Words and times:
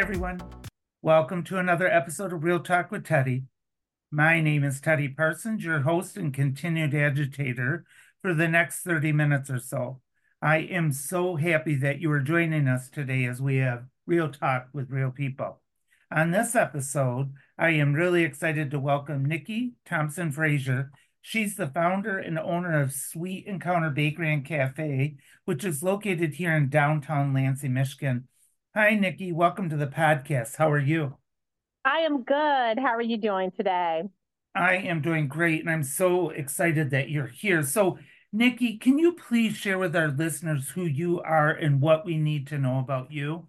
everyone. 0.00 0.40
Welcome 1.02 1.44
to 1.44 1.58
another 1.58 1.86
episode 1.86 2.32
of 2.32 2.42
Real 2.42 2.60
Talk 2.60 2.90
with 2.90 3.04
Tedi. 3.04 3.44
My 4.10 4.40
name 4.40 4.64
is 4.64 4.80
Tedi 4.80 5.14
Parsons, 5.14 5.62
your 5.62 5.80
host 5.80 6.16
and 6.16 6.32
continued 6.32 6.94
agitator 6.94 7.84
for 8.22 8.32
the 8.32 8.48
next 8.48 8.80
30 8.80 9.12
minutes 9.12 9.50
or 9.50 9.58
so. 9.58 10.00
I 10.40 10.60
am 10.60 10.90
so 10.90 11.36
happy 11.36 11.74
that 11.74 12.00
you 12.00 12.10
are 12.12 12.20
joining 12.20 12.66
us 12.66 12.88
today 12.88 13.26
as 13.26 13.42
we 13.42 13.58
have 13.58 13.84
Real 14.06 14.30
Talk 14.30 14.68
with 14.72 14.90
Real 14.90 15.10
People. 15.10 15.60
On 16.10 16.30
this 16.30 16.56
episode, 16.56 17.34
I 17.58 17.72
am 17.72 17.92
really 17.92 18.24
excited 18.24 18.70
to 18.70 18.80
welcome 18.80 19.26
Nikki 19.26 19.74
Thompson 19.84 20.32
Frazier. 20.32 20.92
She's 21.20 21.56
the 21.56 21.66
founder 21.66 22.16
and 22.16 22.38
owner 22.38 22.80
of 22.80 22.94
Sweet 22.94 23.44
Encounter 23.46 23.90
Bakery 23.90 24.32
and 24.32 24.46
Cafe, 24.46 25.16
which 25.44 25.62
is 25.62 25.82
located 25.82 26.36
here 26.36 26.56
in 26.56 26.70
downtown 26.70 27.34
Lansing, 27.34 27.74
Michigan. 27.74 28.28
Hi, 28.72 28.94
Nikki. 28.94 29.32
Welcome 29.32 29.68
to 29.70 29.76
the 29.76 29.88
podcast. 29.88 30.54
How 30.54 30.70
are 30.70 30.78
you? 30.78 31.16
I 31.84 32.02
am 32.02 32.22
good. 32.22 32.78
How 32.78 32.94
are 32.94 33.02
you 33.02 33.16
doing 33.16 33.50
today? 33.50 34.04
I 34.54 34.76
am 34.76 35.02
doing 35.02 35.26
great, 35.26 35.60
and 35.62 35.68
I'm 35.68 35.82
so 35.82 36.30
excited 36.30 36.90
that 36.90 37.10
you're 37.10 37.26
here. 37.26 37.64
So, 37.64 37.98
Nikki, 38.32 38.78
can 38.78 38.96
you 38.96 39.14
please 39.14 39.56
share 39.56 39.76
with 39.76 39.96
our 39.96 40.06
listeners 40.06 40.70
who 40.70 40.84
you 40.84 41.20
are 41.20 41.50
and 41.50 41.80
what 41.80 42.04
we 42.04 42.16
need 42.16 42.46
to 42.48 42.58
know 42.58 42.78
about 42.78 43.10
you? 43.10 43.48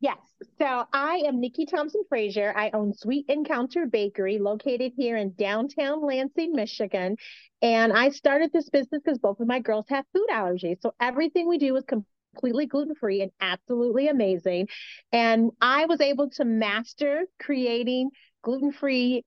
Yes. 0.00 0.16
So 0.58 0.84
I 0.90 1.24
am 1.26 1.38
Nikki 1.38 1.66
Thompson 1.66 2.04
Frazier. 2.08 2.54
I 2.56 2.70
own 2.72 2.94
Sweet 2.94 3.26
Encounter 3.28 3.84
Bakery 3.84 4.38
located 4.38 4.92
here 4.96 5.18
in 5.18 5.34
downtown 5.34 6.00
Lansing, 6.00 6.52
Michigan. 6.52 7.18
And 7.60 7.92
I 7.92 8.08
started 8.08 8.52
this 8.54 8.70
business 8.70 9.02
because 9.04 9.18
both 9.18 9.40
of 9.40 9.46
my 9.46 9.60
girls 9.60 9.84
have 9.90 10.06
food 10.14 10.28
allergies. 10.30 10.80
So 10.80 10.94
everything 10.98 11.46
we 11.46 11.58
do 11.58 11.76
is 11.76 11.84
completely 11.84 12.13
gluten 12.34 12.94
free 12.94 13.22
and 13.22 13.30
absolutely 13.40 14.08
amazing. 14.08 14.68
And 15.12 15.50
I 15.60 15.86
was 15.86 16.00
able 16.00 16.30
to 16.30 16.44
master 16.44 17.24
creating 17.40 18.10
gluten 18.42 18.72
free 18.72 19.24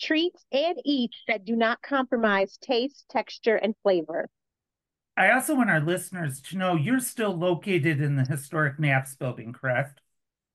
treats 0.00 0.44
and 0.52 0.76
eats 0.84 1.18
that 1.28 1.44
do 1.44 1.56
not 1.56 1.82
compromise 1.82 2.58
taste, 2.58 3.04
texture, 3.10 3.56
and 3.56 3.74
flavor. 3.82 4.28
I 5.16 5.32
also 5.32 5.54
want 5.54 5.68
our 5.70 5.80
listeners 5.80 6.40
to 6.42 6.56
know 6.56 6.76
you're 6.76 7.00
still 7.00 7.36
located 7.36 8.00
in 8.00 8.16
the 8.16 8.24
historic 8.24 8.78
Knapp's 8.78 9.14
building, 9.16 9.52
correct? 9.52 10.00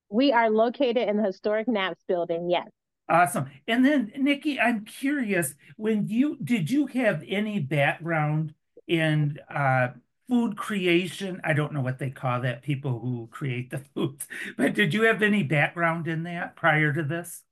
We 0.09 0.31
are 0.31 0.50
located 0.50 1.08
in 1.08 1.17
the 1.17 1.23
historic 1.23 1.67
Knapp's 1.67 2.03
building, 2.08 2.50
yes. 2.50 2.69
Awesome. 3.08 3.52
And 3.67 3.86
then 3.86 4.12
Nikki, 4.17 4.59
I'm 4.59 4.84
curious, 4.84 5.53
when 5.78 6.08
you 6.08 6.38
did 6.44 6.72
you 6.72 6.88
have 6.88 7.23
any 7.28 7.59
background 7.59 8.56
in 8.88 9.38
uh 9.53 9.90
food 10.30 10.58
creation? 10.58 11.42
I 11.44 11.54
don't 11.54 11.73
know 11.73 11.81
what 11.81 12.00
they 12.00 12.09
call 12.09 12.42
that, 12.42 12.64
people 12.64 13.00
who 13.00 13.28
create 13.31 13.70
the 13.70 13.80
foods, 13.80 14.28
but 14.58 14.73
did 14.73 14.94
you 14.94 15.04
have 15.04 15.22
any 15.22 15.44
background 15.44 16.08
in 16.08 16.23
that 16.23 16.56
prior 16.56 16.94
to 16.94 17.04
this? 17.04 17.44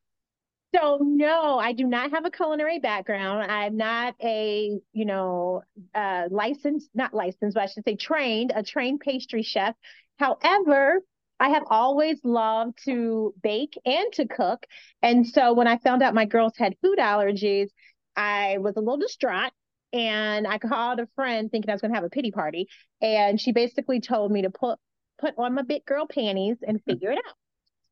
So 0.76 0.98
no, 1.02 1.60
I 1.60 1.74
do 1.74 1.86
not 1.86 2.12
have 2.12 2.26
a 2.26 2.32
culinary 2.32 2.80
background. 2.80 3.52
I'm 3.52 3.78
not 3.78 4.16
a, 4.24 4.80
you 4.92 5.06
know, 5.06 5.62
uh, 5.94 6.24
licensed, 6.32 6.90
not 6.96 7.14
licensed, 7.14 7.54
but 7.54 7.64
I 7.64 7.66
should 7.68 7.84
say 7.86 7.96
trained, 7.96 8.52
a 8.56 8.64
trained 8.64 9.00
pastry 9.00 9.44
chef. 9.44 9.76
However, 10.18 11.02
I 11.40 11.50
have 11.50 11.64
always 11.68 12.20
loved 12.24 12.80
to 12.86 13.36
bake 13.44 13.78
and 13.86 14.12
to 14.14 14.28
cook. 14.28 14.66
And 15.04 15.28
so 15.28 15.54
when 15.54 15.68
I 15.68 15.78
found 15.78 16.02
out 16.02 16.16
my 16.16 16.26
girls 16.26 16.54
had 16.58 16.76
food 16.82 16.98
allergies, 16.98 17.70
I 18.16 18.58
was 18.60 18.76
a 18.76 18.80
little 18.80 18.98
distraught 18.98 19.52
and 19.94 20.48
I 20.48 20.58
called 20.60 21.00
a 21.00 21.08
friend 21.16 21.50
thinking 21.50 21.70
I 21.70 21.74
was 21.74 21.82
going 21.82 21.92
to 21.92 21.96
have 21.96 22.04
a 22.04 22.10
pity 22.10 22.32
party. 22.32 22.68
And 23.02 23.40
she 23.40 23.52
basically 23.52 24.02
told 24.02 24.32
me 24.32 24.42
to 24.42 24.50
put 24.50 24.80
put 25.20 25.36
on 25.38 25.54
my 25.54 25.62
big 25.62 25.86
girl 25.86 26.08
panties 26.08 26.58
and 26.68 26.82
hmm. 26.82 26.92
figure 26.92 27.12
it 27.12 27.20
out. 27.20 27.36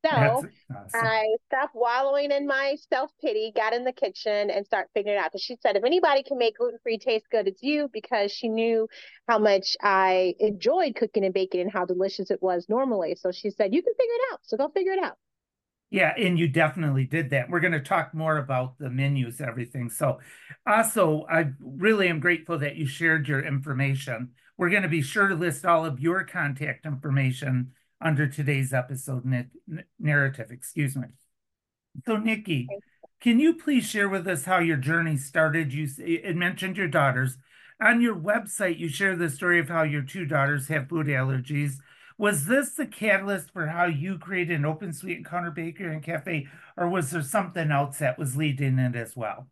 So 0.03 0.09
awesome. 0.09 0.49
I 0.95 1.27
stopped 1.45 1.75
wallowing 1.75 2.31
in 2.31 2.47
my 2.47 2.75
self 2.91 3.11
pity, 3.21 3.51
got 3.55 3.73
in 3.73 3.83
the 3.83 3.91
kitchen 3.91 4.49
and 4.49 4.65
start 4.65 4.87
figuring 4.95 5.17
it 5.17 5.21
out. 5.21 5.31
Because 5.31 5.43
she 5.43 5.57
said, 5.61 5.75
if 5.75 5.83
anybody 5.83 6.23
can 6.23 6.39
make 6.39 6.57
gluten 6.57 6.79
free 6.81 6.97
taste 6.97 7.25
good, 7.31 7.47
it's 7.47 7.61
you. 7.61 7.87
Because 7.93 8.31
she 8.31 8.49
knew 8.49 8.87
how 9.27 9.37
much 9.37 9.77
I 9.79 10.33
enjoyed 10.39 10.95
cooking 10.95 11.23
and 11.23 11.33
baking 11.33 11.61
and 11.61 11.71
how 11.71 11.85
delicious 11.85 12.31
it 12.31 12.41
was 12.41 12.65
normally. 12.67 13.15
So 13.15 13.31
she 13.31 13.51
said, 13.51 13.75
you 13.75 13.83
can 13.83 13.93
figure 13.93 14.13
it 14.13 14.33
out. 14.33 14.39
So 14.41 14.57
go 14.57 14.69
figure 14.69 14.93
it 14.93 15.03
out. 15.03 15.17
Yeah, 15.91 16.13
and 16.17 16.39
you 16.39 16.47
definitely 16.47 17.03
did 17.03 17.31
that. 17.31 17.49
We're 17.49 17.59
going 17.59 17.73
to 17.73 17.81
talk 17.81 18.13
more 18.13 18.37
about 18.37 18.79
the 18.79 18.89
menus, 18.89 19.41
everything. 19.41 19.89
So, 19.89 20.19
also, 20.65 21.25
I 21.29 21.51
really 21.59 22.07
am 22.07 22.21
grateful 22.21 22.57
that 22.59 22.77
you 22.77 22.85
shared 22.85 23.27
your 23.27 23.41
information. 23.41 24.29
We're 24.57 24.69
going 24.69 24.83
to 24.83 24.89
be 24.89 25.01
sure 25.01 25.27
to 25.27 25.35
list 25.35 25.65
all 25.65 25.85
of 25.85 25.99
your 25.99 26.23
contact 26.23 26.85
information 26.85 27.73
under 27.99 28.25
today's 28.25 28.71
episode 28.71 29.25
narrative. 29.99 30.47
Excuse 30.49 30.95
me. 30.95 31.07
So, 32.05 32.15
Nikki, 32.15 32.69
can 33.19 33.41
you 33.41 33.55
please 33.55 33.85
share 33.85 34.07
with 34.07 34.25
us 34.27 34.45
how 34.45 34.59
your 34.59 34.77
journey 34.77 35.17
started? 35.17 35.73
You 35.73 35.89
it 35.97 36.37
mentioned 36.37 36.77
your 36.77 36.87
daughters. 36.87 37.37
On 37.81 37.99
your 37.99 38.15
website, 38.15 38.79
you 38.79 38.87
share 38.87 39.17
the 39.17 39.29
story 39.29 39.59
of 39.59 39.67
how 39.67 39.83
your 39.83 40.03
two 40.03 40.25
daughters 40.25 40.69
have 40.69 40.87
food 40.87 41.07
allergies. 41.07 41.73
Was 42.17 42.45
this 42.45 42.71
the 42.73 42.85
catalyst 42.85 43.51
for 43.51 43.67
how 43.67 43.85
you 43.85 44.17
created 44.17 44.59
an 44.59 44.65
open 44.65 44.93
sweet 44.93 45.17
encounter 45.17 45.51
bakery 45.51 45.93
and 45.93 46.03
cafe, 46.03 46.47
or 46.77 46.87
was 46.89 47.11
there 47.11 47.21
something 47.21 47.71
else 47.71 47.97
that 47.99 48.19
was 48.19 48.35
leading 48.35 48.79
it 48.79 48.95
as 48.95 49.15
well? 49.15 49.47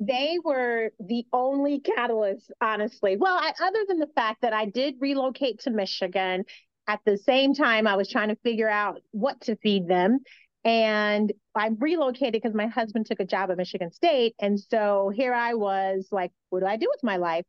they 0.00 0.38
were 0.42 0.90
the 0.98 1.26
only 1.32 1.78
catalyst, 1.78 2.50
honestly. 2.60 3.16
Well, 3.18 3.36
I, 3.36 3.52
other 3.62 3.84
than 3.86 3.98
the 3.98 4.08
fact 4.14 4.40
that 4.40 4.54
I 4.54 4.64
did 4.64 4.94
relocate 4.98 5.60
to 5.60 5.70
Michigan 5.70 6.44
at 6.88 7.00
the 7.04 7.18
same 7.18 7.54
time, 7.54 7.86
I 7.86 7.96
was 7.96 8.08
trying 8.08 8.30
to 8.30 8.36
figure 8.36 8.68
out 8.68 9.02
what 9.10 9.42
to 9.42 9.56
feed 9.56 9.88
them. 9.88 10.20
And 10.64 11.32
I 11.54 11.70
relocated 11.78 12.32
because 12.32 12.54
my 12.54 12.66
husband 12.66 13.06
took 13.06 13.20
a 13.20 13.26
job 13.26 13.50
at 13.50 13.58
Michigan 13.58 13.92
State. 13.92 14.34
And 14.40 14.58
so 14.58 15.12
here 15.14 15.34
I 15.34 15.54
was 15.54 16.08
like, 16.10 16.32
what 16.48 16.60
do 16.60 16.66
I 16.66 16.76
do 16.76 16.88
with 16.90 17.04
my 17.04 17.18
life? 17.18 17.44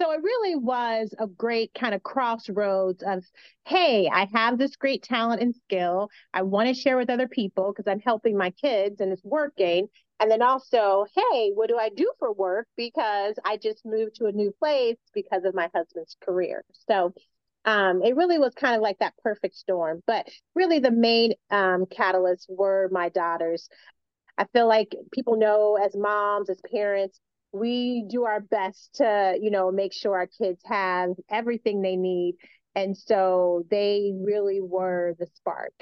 So 0.00 0.12
it 0.12 0.22
really 0.22 0.56
was 0.56 1.14
a 1.18 1.26
great 1.26 1.74
kind 1.74 1.94
of 1.94 2.02
crossroads 2.02 3.02
of, 3.02 3.22
hey, 3.66 4.08
I 4.10 4.28
have 4.32 4.56
this 4.56 4.76
great 4.76 5.02
talent 5.02 5.42
and 5.42 5.54
skill. 5.54 6.08
I 6.32 6.42
want 6.42 6.68
to 6.68 6.74
share 6.74 6.96
with 6.96 7.10
other 7.10 7.28
people 7.28 7.70
because 7.70 7.90
I'm 7.90 8.00
helping 8.00 8.36
my 8.36 8.50
kids 8.50 9.00
and 9.00 9.12
it's 9.12 9.22
working. 9.22 9.88
And 10.18 10.30
then 10.30 10.40
also, 10.40 11.04
hey, 11.14 11.50
what 11.54 11.68
do 11.68 11.76
I 11.76 11.90
do 11.90 12.10
for 12.18 12.32
work? 12.32 12.66
Because 12.78 13.34
I 13.44 13.58
just 13.58 13.84
moved 13.84 14.16
to 14.16 14.26
a 14.26 14.32
new 14.32 14.52
place 14.58 14.96
because 15.12 15.44
of 15.44 15.54
my 15.54 15.68
husband's 15.74 16.16
career. 16.24 16.64
So 16.88 17.12
um, 17.66 18.02
it 18.02 18.16
really 18.16 18.38
was 18.38 18.54
kind 18.54 18.76
of 18.76 18.80
like 18.80 18.98
that 19.00 19.14
perfect 19.22 19.54
storm. 19.56 20.02
But 20.06 20.28
really, 20.54 20.78
the 20.78 20.90
main 20.90 21.34
um, 21.50 21.84
catalysts 21.84 22.46
were 22.48 22.88
my 22.90 23.10
daughters. 23.10 23.68
I 24.38 24.46
feel 24.54 24.66
like 24.66 24.94
people 25.12 25.36
know 25.36 25.76
as 25.76 25.94
moms, 25.94 26.48
as 26.48 26.60
parents, 26.72 27.20
we 27.52 28.04
do 28.08 28.24
our 28.24 28.40
best 28.40 28.94
to, 28.96 29.38
you 29.40 29.50
know, 29.50 29.70
make 29.70 29.92
sure 29.92 30.16
our 30.16 30.26
kids 30.26 30.62
have 30.64 31.10
everything 31.30 31.82
they 31.82 31.96
need. 31.96 32.36
And 32.74 32.96
so 32.96 33.64
they 33.70 34.12
really 34.14 34.60
were 34.60 35.14
the 35.18 35.26
spark. 35.34 35.72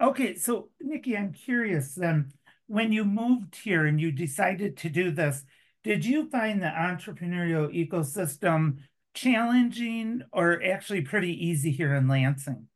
Okay, 0.00 0.34
so 0.34 0.70
Nikki, 0.80 1.16
I'm 1.16 1.32
curious 1.32 1.94
then, 1.94 2.32
when 2.66 2.90
you 2.90 3.04
moved 3.04 3.56
here 3.56 3.86
and 3.86 4.00
you 4.00 4.10
decided 4.10 4.76
to 4.78 4.88
do 4.88 5.10
this, 5.10 5.44
did 5.84 6.04
you 6.04 6.28
find 6.30 6.62
the 6.62 6.66
entrepreneurial 6.66 7.68
ecosystem 7.70 8.78
challenging 9.14 10.22
or 10.32 10.62
actually 10.62 11.02
pretty 11.02 11.46
easy 11.46 11.70
here 11.70 11.94
in 11.94 12.08
Lansing? 12.08 12.68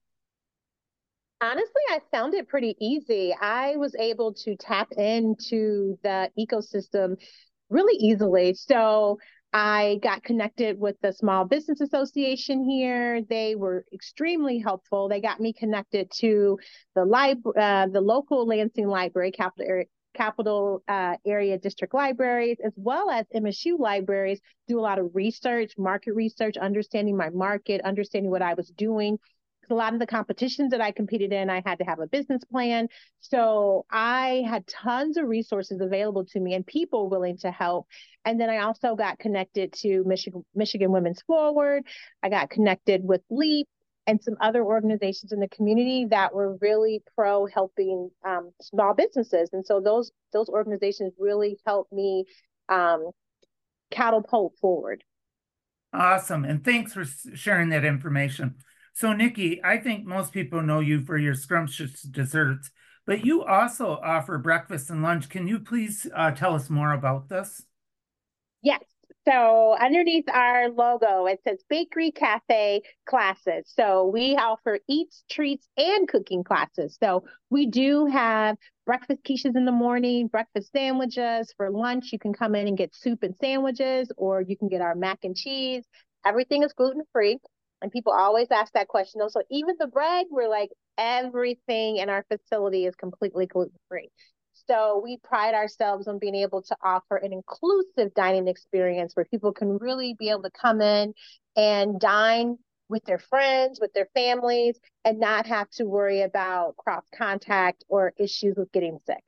Honestly, 1.40 1.82
I 1.90 2.00
found 2.10 2.34
it 2.34 2.48
pretty 2.48 2.76
easy. 2.80 3.34
I 3.38 3.76
was 3.76 3.94
able 3.98 4.32
to 4.34 4.56
tap 4.56 4.88
into 4.92 5.98
the 6.02 6.30
ecosystem 6.38 7.16
really 7.70 7.96
easily. 7.96 8.54
So 8.54 9.18
I 9.52 9.98
got 10.02 10.22
connected 10.22 10.78
with 10.78 10.96
the 11.00 11.12
Small 11.12 11.44
Business 11.44 11.80
Association 11.80 12.68
here. 12.68 13.22
They 13.22 13.54
were 13.54 13.84
extremely 13.92 14.58
helpful. 14.58 15.08
They 15.08 15.20
got 15.20 15.40
me 15.40 15.52
connected 15.52 16.10
to 16.18 16.58
the 16.94 17.04
lib- 17.04 17.56
uh, 17.56 17.86
the 17.86 18.00
local 18.00 18.46
Lansing 18.46 18.86
Library, 18.86 19.30
Capital 19.32 19.66
Area, 19.66 19.86
Capital 20.14 20.82
uh, 20.88 21.16
Area 21.24 21.58
District 21.58 21.94
Libraries, 21.94 22.58
as 22.64 22.72
well 22.76 23.10
as 23.10 23.26
MSU 23.34 23.78
libraries, 23.78 24.40
do 24.66 24.78
a 24.78 24.82
lot 24.82 24.98
of 24.98 25.14
research, 25.14 25.72
market 25.78 26.14
research, 26.14 26.56
understanding 26.56 27.16
my 27.16 27.30
market, 27.30 27.80
understanding 27.82 28.30
what 28.30 28.42
I 28.42 28.54
was 28.54 28.68
doing. 28.70 29.18
A 29.70 29.74
lot 29.74 29.92
of 29.92 30.00
the 30.00 30.06
competitions 30.06 30.70
that 30.70 30.80
I 30.80 30.92
competed 30.92 31.32
in, 31.32 31.50
I 31.50 31.62
had 31.64 31.78
to 31.78 31.84
have 31.84 31.98
a 32.00 32.06
business 32.06 32.42
plan. 32.44 32.88
So 33.20 33.86
I 33.90 34.44
had 34.48 34.66
tons 34.66 35.16
of 35.16 35.26
resources 35.26 35.80
available 35.80 36.24
to 36.26 36.40
me 36.40 36.54
and 36.54 36.66
people 36.66 37.08
willing 37.08 37.38
to 37.38 37.50
help. 37.50 37.86
And 38.24 38.40
then 38.40 38.50
I 38.50 38.58
also 38.58 38.94
got 38.96 39.18
connected 39.18 39.72
to 39.74 40.04
Michigan, 40.04 40.44
Michigan 40.54 40.92
Women's 40.92 41.22
Forward. 41.22 41.84
I 42.22 42.28
got 42.28 42.50
connected 42.50 43.02
with 43.04 43.22
LEAP 43.30 43.68
and 44.06 44.22
some 44.22 44.36
other 44.40 44.62
organizations 44.62 45.32
in 45.32 45.40
the 45.40 45.48
community 45.48 46.06
that 46.10 46.34
were 46.34 46.56
really 46.60 47.02
pro 47.16 47.46
helping 47.46 48.10
um, 48.24 48.52
small 48.62 48.94
businesses. 48.94 49.50
And 49.52 49.66
so 49.66 49.80
those 49.80 50.12
those 50.32 50.48
organizations 50.48 51.12
really 51.18 51.58
helped 51.66 51.92
me 51.92 52.24
um, 52.68 53.10
catapult 53.90 54.54
forward. 54.60 55.02
Awesome, 55.92 56.44
and 56.44 56.64
thanks 56.64 56.92
for 56.92 57.04
sharing 57.34 57.70
that 57.70 57.84
information. 57.84 58.56
So, 58.96 59.12
Nikki, 59.12 59.60
I 59.62 59.76
think 59.76 60.06
most 60.06 60.32
people 60.32 60.62
know 60.62 60.80
you 60.80 61.04
for 61.04 61.18
your 61.18 61.34
scrumptious 61.34 62.00
desserts, 62.00 62.70
but 63.04 63.26
you 63.26 63.44
also 63.44 64.00
offer 64.02 64.38
breakfast 64.38 64.88
and 64.88 65.02
lunch. 65.02 65.28
Can 65.28 65.46
you 65.46 65.58
please 65.58 66.06
uh, 66.16 66.30
tell 66.30 66.54
us 66.54 66.70
more 66.70 66.94
about 66.94 67.28
this? 67.28 67.64
Yes. 68.62 68.80
So 69.28 69.76
underneath 69.78 70.24
our 70.30 70.70
logo, 70.70 71.26
it 71.26 71.40
says 71.46 71.62
Bakery 71.68 72.10
Cafe 72.10 72.80
classes. 73.04 73.70
So 73.76 74.06
we 74.06 74.34
offer 74.34 74.78
eats, 74.88 75.24
treats, 75.28 75.68
and 75.76 76.08
cooking 76.08 76.42
classes. 76.42 76.96
So 76.98 77.24
we 77.50 77.66
do 77.66 78.06
have 78.06 78.56
breakfast 78.86 79.22
quiches 79.24 79.56
in 79.56 79.66
the 79.66 79.72
morning, 79.72 80.28
breakfast 80.28 80.72
sandwiches. 80.72 81.52
For 81.58 81.70
lunch, 81.70 82.14
you 82.14 82.18
can 82.18 82.32
come 82.32 82.54
in 82.54 82.66
and 82.66 82.78
get 82.78 82.94
soup 82.94 83.22
and 83.24 83.36
sandwiches, 83.36 84.10
or 84.16 84.40
you 84.40 84.56
can 84.56 84.68
get 84.68 84.80
our 84.80 84.94
mac 84.94 85.18
and 85.24 85.36
cheese. 85.36 85.84
Everything 86.24 86.62
is 86.62 86.72
gluten 86.72 87.02
free. 87.12 87.38
And 87.82 87.92
people 87.92 88.12
always 88.12 88.48
ask 88.50 88.72
that 88.72 88.88
question. 88.88 89.20
So 89.28 89.42
even 89.50 89.76
the 89.78 89.86
bread, 89.86 90.26
we're 90.30 90.48
like, 90.48 90.70
everything 90.98 91.98
in 91.98 92.08
our 92.08 92.24
facility 92.28 92.86
is 92.86 92.94
completely 92.94 93.46
gluten 93.46 93.76
free. 93.88 94.08
So 94.68 95.00
we 95.04 95.18
pride 95.22 95.54
ourselves 95.54 96.08
on 96.08 96.18
being 96.18 96.34
able 96.34 96.62
to 96.62 96.76
offer 96.82 97.16
an 97.16 97.32
inclusive 97.32 98.14
dining 98.14 98.48
experience 98.48 99.14
where 99.14 99.26
people 99.26 99.52
can 99.52 99.78
really 99.78 100.16
be 100.18 100.30
able 100.30 100.42
to 100.42 100.50
come 100.50 100.80
in 100.80 101.12
and 101.54 102.00
dine 102.00 102.56
with 102.88 103.04
their 103.04 103.18
friends, 103.18 103.78
with 103.80 103.92
their 103.92 104.08
families, 104.14 104.78
and 105.04 105.18
not 105.18 105.46
have 105.46 105.68
to 105.70 105.84
worry 105.84 106.22
about 106.22 106.76
cross 106.76 107.04
contact 107.14 107.84
or 107.88 108.12
issues 108.16 108.56
with 108.56 108.72
getting 108.72 108.98
sick. 109.06 109.22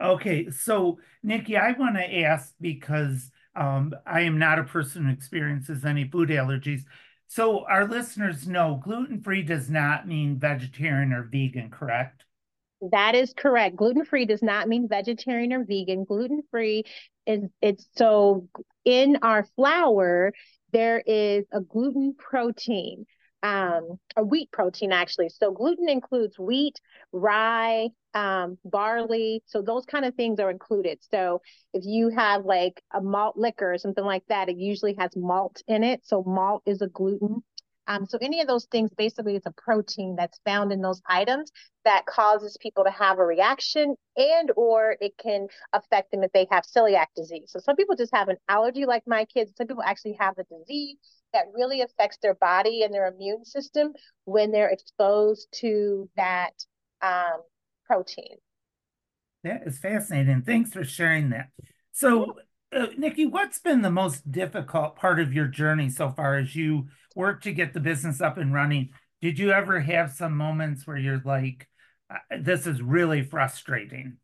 Okay, 0.00 0.50
so 0.50 0.98
Nikki, 1.22 1.56
I 1.56 1.72
want 1.72 1.96
to 1.96 2.20
ask 2.20 2.54
because 2.60 3.32
um, 3.56 3.92
I 4.06 4.20
am 4.20 4.38
not 4.38 4.60
a 4.60 4.64
person 4.64 5.06
who 5.06 5.12
experiences 5.12 5.84
any 5.84 6.08
food 6.08 6.28
allergies. 6.28 6.82
So 7.28 7.66
our 7.66 7.86
listeners 7.86 8.48
know 8.48 8.80
gluten 8.82 9.20
free 9.20 9.42
does 9.42 9.68
not 9.68 10.08
mean 10.08 10.38
vegetarian 10.38 11.12
or 11.12 11.22
vegan, 11.22 11.70
correct? 11.70 12.24
That 12.90 13.14
is 13.14 13.34
correct. 13.36 13.76
Gluten 13.76 14.06
free 14.06 14.24
does 14.24 14.42
not 14.42 14.66
mean 14.66 14.88
vegetarian 14.88 15.52
or 15.52 15.62
vegan. 15.64 16.04
Gluten 16.04 16.42
free 16.50 16.84
is 17.26 17.44
it's 17.60 17.86
so 17.96 18.48
in 18.84 19.18
our 19.20 19.44
flour 19.56 20.32
there 20.72 21.02
is 21.04 21.44
a 21.52 21.60
gluten 21.60 22.14
protein, 22.16 23.04
um, 23.42 23.98
a 24.16 24.24
wheat 24.24 24.50
protein 24.52 24.92
actually. 24.92 25.28
So 25.28 25.52
gluten 25.52 25.88
includes 25.88 26.38
wheat, 26.38 26.80
rye, 27.12 27.88
um, 28.14 28.58
barley. 28.64 29.42
So 29.46 29.62
those 29.62 29.84
kind 29.84 30.04
of 30.04 30.14
things 30.14 30.40
are 30.40 30.50
included. 30.50 30.98
So 31.10 31.40
if 31.72 31.84
you 31.84 32.08
have 32.10 32.44
like 32.44 32.82
a 32.92 33.00
malt 33.00 33.36
liquor 33.36 33.72
or 33.72 33.78
something 33.78 34.04
like 34.04 34.24
that, 34.28 34.48
it 34.48 34.56
usually 34.56 34.94
has 34.98 35.10
malt 35.16 35.62
in 35.68 35.84
it. 35.84 36.00
So 36.04 36.22
malt 36.24 36.62
is 36.66 36.82
a 36.82 36.88
gluten 36.88 37.42
um, 37.88 38.04
so 38.04 38.18
any 38.20 38.42
of 38.42 38.46
those 38.46 38.66
things, 38.66 38.90
basically, 38.96 39.34
it's 39.34 39.46
a 39.46 39.54
protein 39.56 40.14
that's 40.14 40.38
found 40.44 40.72
in 40.72 40.82
those 40.82 41.00
items 41.08 41.50
that 41.86 42.04
causes 42.04 42.58
people 42.60 42.84
to 42.84 42.90
have 42.90 43.18
a 43.18 43.24
reaction, 43.24 43.96
and 44.14 44.52
or 44.56 44.96
it 45.00 45.14
can 45.16 45.48
affect 45.72 46.10
them 46.10 46.22
if 46.22 46.30
they 46.32 46.46
have 46.50 46.64
celiac 46.64 47.06
disease. 47.16 47.50
So 47.50 47.60
some 47.60 47.76
people 47.76 47.96
just 47.96 48.14
have 48.14 48.28
an 48.28 48.36
allergy, 48.46 48.84
like 48.84 49.04
my 49.06 49.24
kids. 49.24 49.52
Some 49.56 49.66
people 49.66 49.82
actually 49.82 50.18
have 50.20 50.34
the 50.36 50.44
disease 50.44 50.98
that 51.32 51.46
really 51.54 51.80
affects 51.82 52.18
their 52.22 52.34
body 52.34 52.82
and 52.82 52.92
their 52.92 53.06
immune 53.06 53.44
system 53.44 53.92
when 54.24 54.50
they're 54.50 54.70
exposed 54.70 55.48
to 55.60 56.08
that 56.16 56.52
um, 57.02 57.42
protein. 57.86 58.36
That 59.44 59.62
is 59.66 59.78
fascinating. 59.78 60.42
Thanks 60.42 60.72
for 60.72 60.84
sharing 60.84 61.30
that. 61.30 61.48
So, 61.92 62.34
uh, 62.74 62.88
Nikki, 62.96 63.26
what's 63.26 63.60
been 63.60 63.82
the 63.82 63.90
most 63.90 64.30
difficult 64.30 64.96
part 64.96 65.20
of 65.20 65.32
your 65.32 65.46
journey 65.46 65.90
so 65.90 66.10
far 66.10 66.36
as 66.36 66.54
you 66.54 66.88
work 67.14 67.42
to 67.42 67.52
get 67.52 67.72
the 67.72 67.80
business 67.80 68.20
up 68.20 68.36
and 68.36 68.52
running? 68.52 68.90
Did 69.20 69.38
you 69.38 69.50
ever 69.50 69.80
have 69.80 70.12
some 70.12 70.36
moments 70.36 70.86
where 70.86 70.96
you're 70.96 71.22
like, 71.24 71.68
this 72.40 72.66
is 72.66 72.82
really 72.82 73.22
frustrating? 73.22 74.18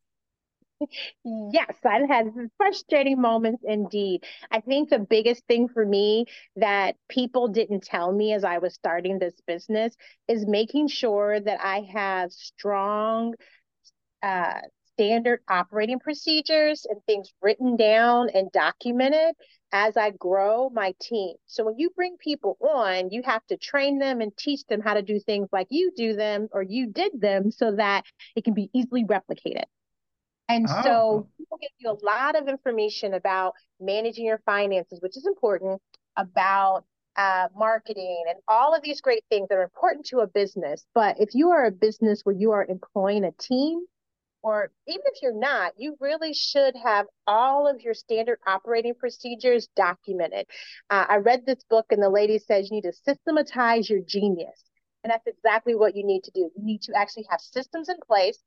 Yes, 1.24 1.76
I've 1.84 2.08
had 2.08 2.32
frustrating 2.56 3.20
moments 3.20 3.62
indeed. 3.66 4.24
I 4.50 4.60
think 4.60 4.90
the 4.90 4.98
biggest 4.98 5.44
thing 5.46 5.68
for 5.68 5.84
me 5.84 6.26
that 6.56 6.96
people 7.08 7.48
didn't 7.48 7.82
tell 7.84 8.12
me 8.12 8.32
as 8.32 8.44
I 8.44 8.58
was 8.58 8.74
starting 8.74 9.18
this 9.18 9.40
business 9.46 9.94
is 10.28 10.46
making 10.46 10.88
sure 10.88 11.40
that 11.40 11.60
I 11.62 11.80
have 11.92 12.32
strong 12.32 13.34
uh, 14.22 14.60
standard 14.94 15.40
operating 15.48 16.00
procedures 16.00 16.86
and 16.88 17.00
things 17.06 17.32
written 17.42 17.76
down 17.76 18.30
and 18.30 18.50
documented 18.52 19.34
as 19.72 19.96
I 19.96 20.10
grow 20.10 20.70
my 20.70 20.94
team. 21.00 21.36
So 21.46 21.64
when 21.64 21.78
you 21.78 21.90
bring 21.96 22.16
people 22.18 22.58
on, 22.60 23.10
you 23.10 23.22
have 23.24 23.46
to 23.48 23.56
train 23.58 23.98
them 23.98 24.20
and 24.20 24.36
teach 24.36 24.64
them 24.66 24.80
how 24.80 24.94
to 24.94 25.02
do 25.02 25.20
things 25.20 25.48
like 25.52 25.68
you 25.70 25.92
do 25.96 26.14
them 26.16 26.48
or 26.52 26.62
you 26.62 26.88
did 26.88 27.20
them 27.20 27.50
so 27.50 27.72
that 27.76 28.04
it 28.36 28.44
can 28.44 28.54
be 28.54 28.70
easily 28.74 29.04
replicated. 29.04 29.64
And 30.48 30.66
oh. 30.68 30.82
so 30.82 31.28
people 31.38 31.58
give 31.60 31.70
you 31.78 31.90
a 31.90 32.04
lot 32.04 32.36
of 32.36 32.48
information 32.48 33.14
about 33.14 33.54
managing 33.80 34.26
your 34.26 34.40
finances, 34.44 35.00
which 35.00 35.16
is 35.16 35.26
important, 35.26 35.80
about 36.16 36.84
uh, 37.16 37.48
marketing 37.56 38.24
and 38.28 38.38
all 38.48 38.74
of 38.74 38.82
these 38.82 39.00
great 39.00 39.24
things 39.30 39.48
that 39.48 39.56
are 39.56 39.62
important 39.62 40.06
to 40.06 40.18
a 40.18 40.26
business. 40.26 40.84
But 40.94 41.20
if 41.20 41.34
you 41.34 41.50
are 41.50 41.64
a 41.64 41.70
business 41.70 42.22
where 42.24 42.34
you 42.34 42.52
are 42.52 42.64
employing 42.64 43.24
a 43.24 43.32
team, 43.32 43.84
or 44.42 44.70
even 44.86 45.02
if 45.06 45.22
you're 45.22 45.32
not, 45.32 45.72
you 45.78 45.96
really 46.00 46.34
should 46.34 46.74
have 46.76 47.06
all 47.26 47.66
of 47.66 47.80
your 47.80 47.94
standard 47.94 48.38
operating 48.46 48.94
procedures 48.94 49.68
documented. 49.74 50.46
Uh, 50.90 51.06
I 51.08 51.16
read 51.16 51.46
this 51.46 51.64
book, 51.70 51.86
and 51.90 52.02
the 52.02 52.10
lady 52.10 52.38
says 52.38 52.68
you 52.70 52.76
need 52.76 52.82
to 52.82 52.92
systematize 52.92 53.88
your 53.88 54.00
genius. 54.06 54.62
And 55.02 55.10
that's 55.10 55.26
exactly 55.26 55.74
what 55.74 55.96
you 55.96 56.04
need 56.04 56.24
to 56.24 56.30
do. 56.30 56.50
You 56.56 56.62
need 56.62 56.82
to 56.82 56.92
actually 56.94 57.26
have 57.30 57.40
systems 57.40 57.88
in 57.88 57.96
place. 58.06 58.38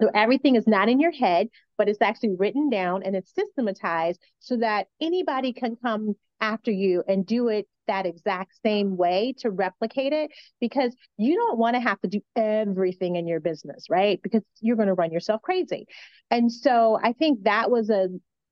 So 0.00 0.10
everything 0.14 0.56
is 0.56 0.66
not 0.66 0.88
in 0.88 1.00
your 1.00 1.12
head, 1.12 1.48
but 1.78 1.88
it's 1.88 2.02
actually 2.02 2.34
written 2.38 2.70
down 2.70 3.02
and 3.02 3.16
it's 3.16 3.34
systematized 3.34 4.20
so 4.40 4.56
that 4.58 4.88
anybody 5.00 5.52
can 5.52 5.76
come 5.76 6.14
after 6.40 6.70
you 6.70 7.02
and 7.08 7.24
do 7.24 7.48
it 7.48 7.66
that 7.86 8.06
exact 8.06 8.52
same 8.64 8.96
way 8.96 9.34
to 9.38 9.50
replicate 9.50 10.12
it 10.12 10.30
because 10.60 10.94
you 11.16 11.36
don't 11.36 11.58
want 11.58 11.74
to 11.74 11.80
have 11.80 12.00
to 12.00 12.08
do 12.08 12.20
everything 12.34 13.16
in 13.16 13.26
your 13.26 13.40
business, 13.40 13.86
right? 13.88 14.20
Because 14.22 14.42
you're 14.60 14.76
going 14.76 14.88
to 14.88 14.94
run 14.94 15.12
yourself 15.12 15.40
crazy. 15.42 15.86
And 16.30 16.52
so 16.52 16.98
I 17.02 17.12
think 17.12 17.44
that 17.44 17.70
was 17.70 17.88
a 17.90 18.08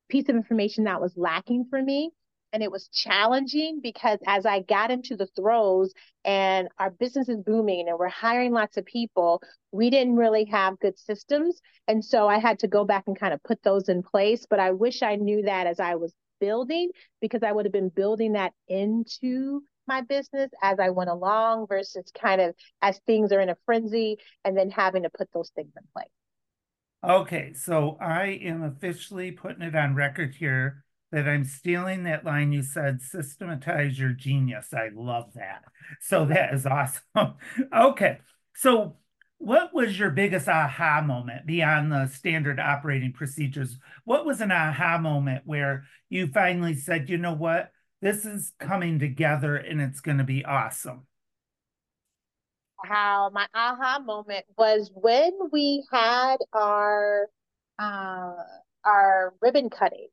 piece 0.09 0.29
of 0.29 0.35
information 0.35 0.85
that 0.85 1.01
was 1.01 1.13
lacking 1.15 1.65
for 1.69 1.81
me. 1.81 2.11
And 2.55 2.63
it 2.63 2.71
was 2.71 2.87
challenging 2.87 3.81
because 3.83 4.17
as 4.25 4.45
I 4.45 4.61
got 4.61 4.89
into 4.89 5.17
the 5.17 5.27
throes 5.35 5.91
and 6.23 6.69
our 6.79 6.89
business 6.89 7.27
is 7.27 7.41
booming 7.41 7.89
and 7.89 7.99
we're 7.99 8.07
hiring 8.07 8.53
lots 8.53 8.77
of 8.77 8.85
people, 8.85 9.41
we 9.73 9.89
didn't 9.89 10.15
really 10.15 10.45
have 10.45 10.79
good 10.79 10.97
systems. 10.97 11.59
And 11.89 12.03
so 12.03 12.29
I 12.29 12.37
had 12.37 12.59
to 12.59 12.69
go 12.69 12.85
back 12.85 13.03
and 13.07 13.19
kind 13.19 13.33
of 13.33 13.43
put 13.43 13.61
those 13.61 13.89
in 13.89 14.03
place. 14.03 14.45
But 14.49 14.61
I 14.61 14.71
wish 14.71 15.03
I 15.03 15.17
knew 15.17 15.41
that 15.41 15.67
as 15.67 15.81
I 15.81 15.95
was 15.95 16.13
building 16.39 16.91
because 17.19 17.43
I 17.43 17.51
would 17.51 17.65
have 17.65 17.73
been 17.73 17.89
building 17.89 18.31
that 18.33 18.53
into 18.69 19.61
my 19.85 19.99
business 19.99 20.49
as 20.63 20.79
I 20.79 20.91
went 20.91 21.09
along 21.09 21.67
versus 21.67 22.05
kind 22.17 22.39
of 22.39 22.55
as 22.81 23.01
things 23.05 23.33
are 23.33 23.41
in 23.41 23.49
a 23.49 23.57
frenzy 23.65 24.15
and 24.45 24.57
then 24.57 24.69
having 24.69 25.03
to 25.03 25.09
put 25.09 25.27
those 25.33 25.49
things 25.49 25.73
in 25.75 25.83
place. 25.93 26.07
Okay, 27.03 27.51
so 27.51 27.97
I 27.99 28.27
am 28.27 28.63
officially 28.63 29.31
putting 29.31 29.61
it 29.61 29.75
on 29.75 29.93
record 29.93 30.35
here 30.35 30.84
that 31.15 31.29
I'm 31.29 31.45
stealing 31.45 32.03
that 32.03 32.25
line 32.25 32.51
you 32.51 32.61
said, 32.61 33.01
systematize 33.01 33.97
your 33.97 34.09
genius. 34.09 34.73
I 34.73 34.89
love 34.93 35.31
that. 35.35 35.63
So 36.01 36.25
that 36.25 36.53
is 36.53 36.65
awesome. 36.65 37.35
okay, 37.73 38.19
so 38.53 38.97
what 39.37 39.73
was 39.73 39.97
your 39.97 40.09
biggest 40.09 40.49
aha 40.49 41.01
moment 41.01 41.45
beyond 41.45 41.89
the 41.89 42.07
standard 42.07 42.59
operating 42.59 43.13
procedures? 43.13 43.77
What 44.03 44.25
was 44.25 44.41
an 44.41 44.51
aha 44.51 44.97
moment 44.97 45.43
where 45.45 45.85
you 46.09 46.27
finally 46.27 46.75
said, 46.75 47.09
you 47.09 47.17
know 47.17 47.33
what, 47.33 47.71
this 48.01 48.25
is 48.25 48.51
coming 48.59 48.99
together 48.99 49.55
and 49.55 49.79
it's 49.79 50.01
going 50.01 50.17
to 50.17 50.25
be 50.25 50.43
awesome? 50.43 51.07
How 52.83 53.29
my 53.33 53.47
aha 53.55 53.99
moment 53.99 54.43
was 54.57 54.91
when 54.93 55.31
we 55.53 55.81
had 55.89 56.39
our 56.51 57.29
uh, 57.79 58.33
our 58.83 59.33
ribbon 59.41 59.69
cutting. 59.69 60.07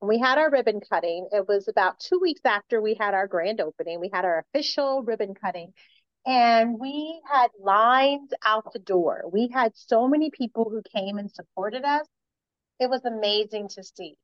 We 0.00 0.18
had 0.18 0.38
our 0.38 0.50
ribbon 0.50 0.80
cutting, 0.80 1.28
it 1.32 1.46
was 1.48 1.68
about 1.68 1.98
two 1.98 2.18
weeks 2.20 2.40
after 2.44 2.80
we 2.80 2.94
had 2.98 3.14
our 3.14 3.26
grand 3.26 3.60
opening. 3.60 4.00
We 4.00 4.10
had 4.12 4.24
our 4.24 4.38
official 4.38 5.02
ribbon 5.02 5.34
cutting, 5.34 5.72
and 6.26 6.78
we 6.78 7.20
had 7.30 7.48
lines 7.60 8.30
out 8.44 8.72
the 8.72 8.78
door. 8.78 9.24
We 9.32 9.48
had 9.52 9.72
so 9.74 10.08
many 10.08 10.30
people 10.30 10.70
who 10.70 10.82
came 10.94 11.18
and 11.18 11.30
supported 11.30 11.84
us. 11.84 12.06
It 12.78 12.88
was 12.90 13.04
amazing 13.04 13.68
to 13.70 13.82
see. 13.82 14.14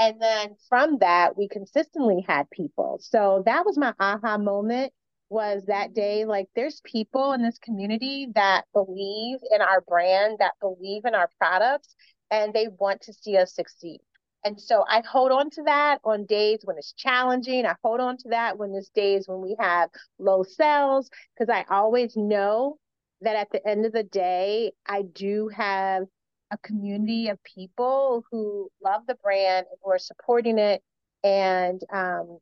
And 0.00 0.20
then 0.20 0.56
from 0.68 0.98
that, 0.98 1.36
we 1.36 1.46
consistently 1.48 2.24
had 2.26 2.48
people. 2.50 2.98
So 3.00 3.42
that 3.46 3.66
was 3.66 3.76
my 3.78 3.94
aha 4.00 4.38
moment 4.38 4.92
was 5.28 5.62
that 5.66 5.94
day 5.94 6.24
like 6.24 6.48
there's 6.56 6.80
people 6.84 7.32
in 7.32 7.42
this 7.42 7.58
community 7.58 8.28
that 8.34 8.64
believe 8.72 9.38
in 9.52 9.60
our 9.60 9.80
brand, 9.82 10.38
that 10.40 10.54
believe 10.60 11.04
in 11.04 11.14
our 11.14 11.30
products, 11.38 11.94
and 12.30 12.52
they 12.52 12.66
want 12.66 13.02
to 13.02 13.12
see 13.12 13.36
us 13.36 13.54
succeed. 13.54 14.00
And 14.44 14.60
so 14.60 14.84
I 14.88 15.02
hold 15.06 15.32
on 15.32 15.50
to 15.50 15.62
that 15.64 16.00
on 16.04 16.24
days 16.24 16.60
when 16.64 16.78
it's 16.78 16.92
challenging. 16.92 17.66
I 17.66 17.74
hold 17.82 18.00
on 18.00 18.16
to 18.18 18.28
that 18.30 18.58
when 18.58 18.72
there's 18.72 18.90
days 18.94 19.28
when 19.28 19.42
we 19.42 19.56
have 19.58 19.90
low 20.18 20.42
sales, 20.42 21.10
because 21.34 21.52
I 21.52 21.64
always 21.70 22.16
know 22.16 22.78
that 23.20 23.36
at 23.36 23.50
the 23.50 23.66
end 23.68 23.84
of 23.84 23.92
the 23.92 24.02
day, 24.02 24.72
I 24.86 25.02
do 25.02 25.48
have 25.48 26.04
a 26.50 26.58
community 26.58 27.28
of 27.28 27.38
people 27.44 28.24
who 28.30 28.70
love 28.82 29.02
the 29.06 29.14
brand 29.16 29.66
and 29.70 29.78
who 29.84 29.90
are 29.90 29.98
supporting 29.98 30.58
it. 30.58 30.82
And 31.22 31.80
um, 31.92 32.38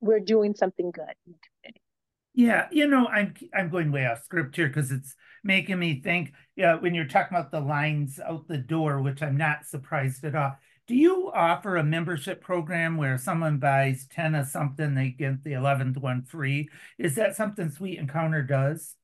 we're 0.00 0.20
doing 0.20 0.54
something 0.54 0.90
good 0.90 1.14
in 1.26 1.32
the 1.32 1.38
community. 1.62 1.80
Yeah, 2.34 2.66
you 2.70 2.86
know, 2.86 3.06
I'm 3.06 3.34
I'm 3.54 3.70
going 3.70 3.92
way 3.92 4.04
off 4.04 4.24
script 4.24 4.56
here 4.56 4.66
because 4.66 4.90
it's 4.90 5.14
making 5.42 5.78
me 5.78 6.02
think. 6.02 6.34
Yeah, 6.54 6.74
when 6.74 6.94
you're 6.94 7.06
talking 7.06 7.36
about 7.36 7.50
the 7.50 7.60
lines 7.60 8.20
out 8.20 8.46
the 8.46 8.58
door, 8.58 9.00
which 9.00 9.22
I'm 9.22 9.38
not 9.38 9.64
surprised 9.64 10.22
at 10.24 10.34
all. 10.34 10.56
Do 10.86 10.94
you 10.94 11.32
offer 11.34 11.76
a 11.76 11.84
membership 11.84 12.40
program 12.40 12.96
where 12.96 13.18
someone 13.18 13.58
buys 13.58 14.06
10 14.14 14.36
of 14.36 14.46
something, 14.46 14.94
they 14.94 15.08
get 15.08 15.42
the 15.42 15.52
11th 15.52 15.96
one 15.98 16.22
free? 16.22 16.68
Is 16.96 17.16
that 17.16 17.34
something 17.34 17.70
Sweet 17.70 17.98
Encounter 17.98 18.42
does? 18.42 18.94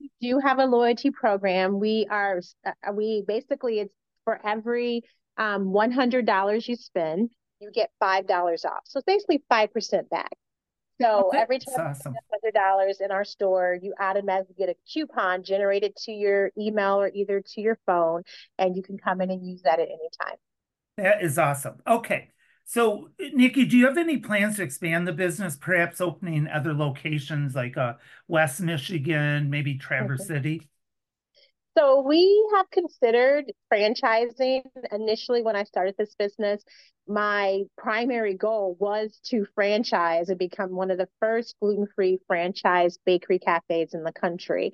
We 0.00 0.10
do 0.20 0.38
have 0.38 0.60
a 0.60 0.66
loyalty 0.66 1.10
program. 1.10 1.80
We 1.80 2.06
are, 2.08 2.40
uh, 2.64 2.92
we 2.92 3.24
basically, 3.26 3.80
it's 3.80 3.94
for 4.24 4.40
every 4.46 5.02
um, 5.36 5.66
$100 5.66 6.68
you 6.68 6.76
spend, 6.76 7.30
you 7.60 7.72
get 7.72 7.90
$5 8.00 8.64
off. 8.64 8.82
So 8.84 8.98
it's 8.98 9.06
basically 9.06 9.42
5% 9.50 10.08
back. 10.10 10.30
So 11.00 11.30
every 11.34 11.58
time 11.58 11.74
you 11.76 11.82
awesome. 11.82 12.00
spend 12.00 12.16
hundred 12.30 12.54
dollars 12.54 13.00
in 13.00 13.10
our 13.10 13.24
store, 13.24 13.76
you 13.82 13.92
automatically 13.98 14.54
get 14.56 14.68
a 14.68 14.76
coupon 14.92 15.42
generated 15.42 15.96
to 16.04 16.12
your 16.12 16.52
email 16.56 17.00
or 17.00 17.10
either 17.12 17.42
to 17.54 17.60
your 17.60 17.76
phone, 17.86 18.22
and 18.58 18.76
you 18.76 18.84
can 18.84 18.98
come 18.98 19.20
in 19.20 19.30
and 19.32 19.44
use 19.44 19.62
that 19.62 19.80
at 19.80 19.88
any 19.88 20.08
time. 20.22 20.36
That 20.96 21.22
is 21.22 21.38
awesome. 21.38 21.80
Okay. 21.86 22.30
So, 22.64 23.10
Nikki, 23.18 23.64
do 23.64 23.76
you 23.76 23.86
have 23.86 23.98
any 23.98 24.18
plans 24.18 24.56
to 24.56 24.62
expand 24.62 25.06
the 25.06 25.12
business, 25.12 25.56
perhaps 25.56 26.00
opening 26.00 26.46
other 26.46 26.72
locations 26.72 27.54
like 27.54 27.76
uh, 27.76 27.94
West 28.28 28.60
Michigan, 28.60 29.50
maybe 29.50 29.76
Traverse 29.76 30.22
Mhm. 30.22 30.26
City? 30.26 30.68
So 31.76 32.02
we 32.02 32.46
have 32.54 32.70
considered 32.70 33.50
franchising. 33.72 34.62
Initially, 34.92 35.42
when 35.42 35.56
I 35.56 35.64
started 35.64 35.94
this 35.98 36.14
business, 36.14 36.62
my 37.08 37.62
primary 37.78 38.34
goal 38.34 38.76
was 38.78 39.18
to 39.24 39.46
franchise 39.54 40.28
and 40.28 40.38
become 40.38 40.72
one 40.72 40.90
of 40.90 40.98
the 40.98 41.08
first 41.18 41.56
gluten-free 41.60 42.20
franchise 42.26 42.98
bakery 43.04 43.38
cafes 43.38 43.94
in 43.94 44.04
the 44.04 44.12
country. 44.12 44.72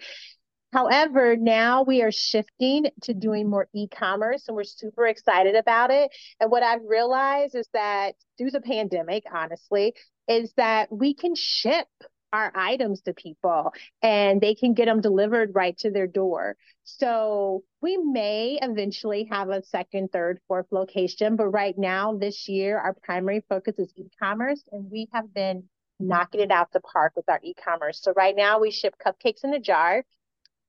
However, 0.72 1.36
now 1.36 1.82
we 1.82 2.02
are 2.02 2.12
shifting 2.12 2.86
to 3.02 3.14
doing 3.14 3.48
more 3.48 3.68
e-commerce 3.74 4.48
and 4.48 4.56
we're 4.56 4.64
super 4.64 5.06
excited 5.06 5.54
about 5.54 5.90
it. 5.90 6.14
And 6.40 6.50
what 6.50 6.62
I've 6.62 6.84
realized 6.84 7.54
is 7.54 7.68
that 7.72 8.14
through 8.36 8.50
the 8.50 8.60
pandemic, 8.60 9.24
honestly, 9.32 9.94
is 10.28 10.52
that 10.56 10.92
we 10.92 11.14
can 11.14 11.34
ship 11.34 11.88
our 12.34 12.52
items 12.54 13.00
to 13.00 13.14
people 13.14 13.72
and 14.02 14.42
they 14.42 14.54
can 14.54 14.74
get 14.74 14.84
them 14.84 15.00
delivered 15.00 15.54
right 15.54 15.76
to 15.78 15.90
their 15.90 16.06
door. 16.06 16.56
So 16.84 17.62
we 17.80 17.96
may 17.96 18.58
eventually 18.60 19.26
have 19.30 19.48
a 19.48 19.62
second, 19.62 20.12
third, 20.12 20.38
fourth 20.46 20.66
location, 20.70 21.36
but 21.36 21.48
right 21.48 21.76
now, 21.78 22.18
this 22.18 22.46
year, 22.46 22.78
our 22.78 22.94
primary 23.02 23.42
focus 23.48 23.78
is 23.78 23.92
e-commerce 23.96 24.62
and 24.70 24.90
we 24.90 25.08
have 25.14 25.32
been 25.32 25.64
knocking 25.98 26.42
it 26.42 26.50
out 26.50 26.70
the 26.72 26.80
park 26.80 27.14
with 27.16 27.28
our 27.28 27.40
e-commerce. 27.42 28.00
So 28.02 28.12
right 28.14 28.36
now 28.36 28.60
we 28.60 28.70
ship 28.70 28.94
cupcakes 29.04 29.42
in 29.44 29.54
a 29.54 29.58
jar 29.58 30.04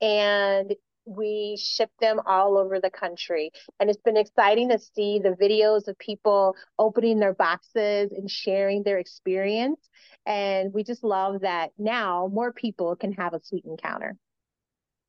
and 0.02 0.74
we 1.06 1.58
ship 1.60 1.90
them 2.00 2.20
all 2.26 2.58
over 2.58 2.80
the 2.80 2.90
country. 2.90 3.52
And 3.80 3.90
it's 3.90 4.02
been 4.02 4.18
exciting 4.18 4.70
to 4.70 4.80
see 4.80 5.20
the 5.20 5.36
videos 5.42 5.88
of 5.88 5.98
people 5.98 6.56
opening 6.78 7.20
their 7.20 7.34
boxes 7.34 8.12
and 8.12 8.30
sharing 8.30 8.84
their 8.84 9.00
experience. 9.00 9.80
And 10.26 10.74
we 10.74 10.84
just 10.84 11.04
love 11.04 11.42
that 11.42 11.72
now 11.78 12.30
more 12.32 12.54
people 12.54 12.96
can 12.96 13.14
have 13.14 13.34
a 13.34 13.42
sweet 13.44 13.66
encounter. 13.66 14.16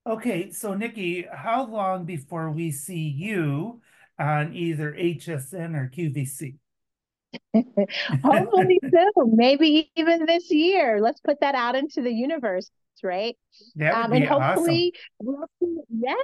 Okay, 0.07 0.51
so 0.51 0.75
Nikki, 0.75 1.27
how 1.31 1.67
long 1.67 2.07
before 2.07 2.51
we 2.51 2.71
see 2.71 3.09
you 3.09 3.83
on 4.19 4.55
either 4.55 4.93
HSN 4.93 5.77
or 5.77 5.91
QVC? 5.95 6.57
Hopefully 7.55 8.81
soon, 8.91 9.37
maybe 9.37 9.91
even 9.97 10.27
this 10.27 10.51
year. 10.51 11.01
Let's 11.01 11.21
put 11.21 11.41
that 11.41 11.55
out 11.55 11.77
into 11.77 12.03
the 12.03 12.13
universe, 12.13 12.71
right? 13.03 13.37
That 13.77 13.97
would 13.97 14.05
Um, 14.05 14.13
and 14.13 14.23
be 14.23 14.29
awesome. 14.29 14.43
hopefully 14.43 14.93
we'll 15.21 15.49
see, 15.61 15.77
yes, 16.01 16.17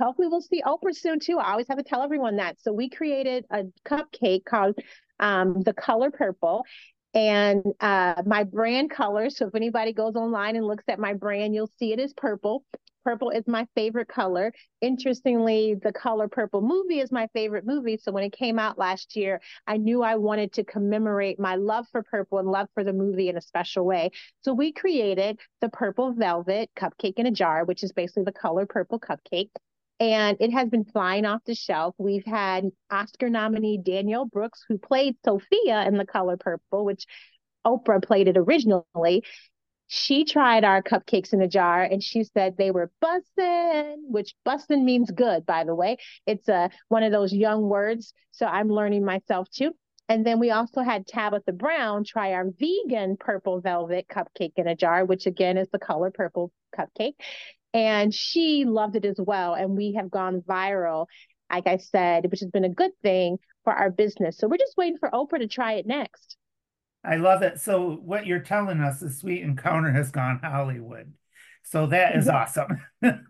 hopefully 0.00 0.28
we'll 0.28 0.40
see 0.40 0.62
Oprah 0.62 0.94
soon 0.94 1.20
too. 1.20 1.38
I 1.38 1.52
always 1.52 1.68
have 1.68 1.78
to 1.78 1.84
tell 1.84 2.02
everyone 2.02 2.36
that. 2.36 2.60
So 2.60 2.72
we 2.72 2.88
created 2.88 3.44
a 3.50 3.64
cupcake 3.86 4.44
called 4.44 4.76
um, 5.20 5.60
the 5.62 5.72
color 5.72 6.10
purple. 6.10 6.64
And 7.14 7.62
uh, 7.80 8.22
my 8.24 8.44
brand 8.44 8.90
color, 8.90 9.28
so 9.28 9.46
if 9.46 9.54
anybody 9.54 9.92
goes 9.92 10.16
online 10.16 10.56
and 10.56 10.66
looks 10.66 10.84
at 10.88 10.98
my 10.98 11.12
brand, 11.12 11.54
you'll 11.54 11.70
see 11.78 11.92
it 11.92 11.98
is 11.98 12.14
purple. 12.14 12.64
Purple 13.04 13.30
is 13.30 13.46
my 13.46 13.66
favorite 13.74 14.08
color. 14.08 14.52
Interestingly, 14.80 15.74
the 15.74 15.92
color 15.92 16.28
purple 16.28 16.60
movie 16.60 17.00
is 17.00 17.10
my 17.10 17.28
favorite 17.34 17.66
movie. 17.66 17.96
So 17.96 18.12
when 18.12 18.24
it 18.24 18.32
came 18.32 18.58
out 18.58 18.78
last 18.78 19.16
year, 19.16 19.40
I 19.66 19.76
knew 19.76 20.02
I 20.02 20.16
wanted 20.16 20.52
to 20.54 20.64
commemorate 20.64 21.40
my 21.40 21.56
love 21.56 21.86
for 21.90 22.02
purple 22.02 22.38
and 22.38 22.48
love 22.48 22.68
for 22.74 22.84
the 22.84 22.92
movie 22.92 23.28
in 23.28 23.36
a 23.36 23.40
special 23.40 23.84
way. 23.84 24.10
So 24.42 24.54
we 24.54 24.72
created 24.72 25.40
the 25.60 25.68
purple 25.68 26.12
velvet 26.12 26.70
cupcake 26.76 27.14
in 27.16 27.26
a 27.26 27.32
jar, 27.32 27.64
which 27.64 27.82
is 27.82 27.92
basically 27.92 28.24
the 28.24 28.32
color 28.32 28.66
purple 28.66 29.00
cupcake. 29.00 29.50
And 29.98 30.36
it 30.40 30.52
has 30.52 30.68
been 30.68 30.84
flying 30.84 31.24
off 31.24 31.42
the 31.44 31.54
shelf. 31.54 31.94
We've 31.98 32.24
had 32.24 32.64
Oscar 32.90 33.30
nominee 33.30 33.78
Danielle 33.78 34.26
Brooks, 34.26 34.64
who 34.68 34.78
played 34.78 35.16
Sofia 35.24 35.86
in 35.86 35.96
the 35.96 36.06
color 36.06 36.36
purple, 36.36 36.84
which 36.84 37.06
Oprah 37.64 38.02
played 38.02 38.26
it 38.26 38.36
originally. 38.36 39.24
She 39.94 40.24
tried 40.24 40.64
our 40.64 40.82
cupcakes 40.82 41.34
in 41.34 41.42
a 41.42 41.46
jar 41.46 41.82
and 41.82 42.02
she 42.02 42.24
said 42.24 42.56
they 42.56 42.70
were 42.70 42.90
bussin', 43.04 43.96
which 44.08 44.34
bussin' 44.42 44.84
means 44.84 45.10
good, 45.10 45.44
by 45.44 45.64
the 45.64 45.74
way. 45.74 45.98
It's 46.26 46.48
a, 46.48 46.70
one 46.88 47.02
of 47.02 47.12
those 47.12 47.30
young 47.30 47.68
words. 47.68 48.14
So 48.30 48.46
I'm 48.46 48.68
learning 48.68 49.04
myself 49.04 49.50
too. 49.50 49.72
And 50.08 50.24
then 50.24 50.40
we 50.40 50.50
also 50.50 50.80
had 50.80 51.06
Tabitha 51.06 51.52
Brown 51.52 52.04
try 52.04 52.32
our 52.32 52.46
vegan 52.58 53.18
purple 53.18 53.60
velvet 53.60 54.06
cupcake 54.08 54.54
in 54.56 54.66
a 54.66 54.74
jar, 54.74 55.04
which 55.04 55.26
again 55.26 55.58
is 55.58 55.68
the 55.70 55.78
color 55.78 56.10
purple 56.10 56.52
cupcake. 56.74 57.16
And 57.74 58.14
she 58.14 58.64
loved 58.64 58.96
it 58.96 59.04
as 59.04 59.18
well. 59.18 59.52
And 59.52 59.76
we 59.76 59.92
have 59.98 60.10
gone 60.10 60.40
viral, 60.40 61.04
like 61.52 61.66
I 61.66 61.76
said, 61.76 62.30
which 62.30 62.40
has 62.40 62.50
been 62.50 62.64
a 62.64 62.70
good 62.70 62.92
thing 63.02 63.36
for 63.62 63.74
our 63.74 63.90
business. 63.90 64.38
So 64.38 64.48
we're 64.48 64.56
just 64.56 64.78
waiting 64.78 64.96
for 64.96 65.10
Oprah 65.10 65.40
to 65.40 65.48
try 65.48 65.74
it 65.74 65.86
next. 65.86 66.38
I 67.04 67.16
love 67.16 67.42
it. 67.42 67.60
So 67.60 67.90
what 67.96 68.26
you're 68.26 68.40
telling 68.40 68.80
us 68.80 69.02
is 69.02 69.18
Sweet 69.18 69.42
Encounter 69.42 69.92
has 69.92 70.10
gone 70.10 70.40
Hollywood. 70.42 71.12
So 71.64 71.86
that 71.86 72.16
is 72.16 72.28
awesome. 72.28 72.80
that 73.00 73.20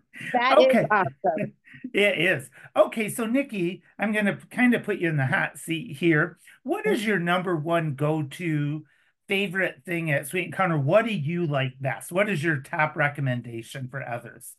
is 0.59 0.65
Okay. 0.65 0.85
awesome. 0.89 1.53
It 1.93 2.19
is. 2.19 2.49
Okay, 2.75 3.09
so 3.09 3.25
Nikki, 3.25 3.83
I'm 3.99 4.11
going 4.11 4.25
to 4.25 4.37
kind 4.51 4.73
of 4.73 4.83
put 4.83 4.99
you 4.99 5.09
in 5.09 5.17
the 5.17 5.25
hot 5.25 5.57
seat 5.57 5.97
here. 5.97 6.37
What 6.63 6.85
is 6.85 6.99
mm-hmm. 6.99 7.09
your 7.09 7.19
number 7.19 7.55
one 7.55 7.95
go-to 7.95 8.85
favorite 9.27 9.81
thing 9.85 10.11
at 10.11 10.27
Sweet 10.27 10.45
Encounter? 10.45 10.77
What 10.77 11.05
do 11.05 11.13
you 11.13 11.45
like 11.45 11.73
best? 11.79 12.11
What 12.11 12.29
is 12.29 12.43
your 12.43 12.61
top 12.61 12.95
recommendation 12.95 13.87
for 13.89 14.07
others? 14.07 14.53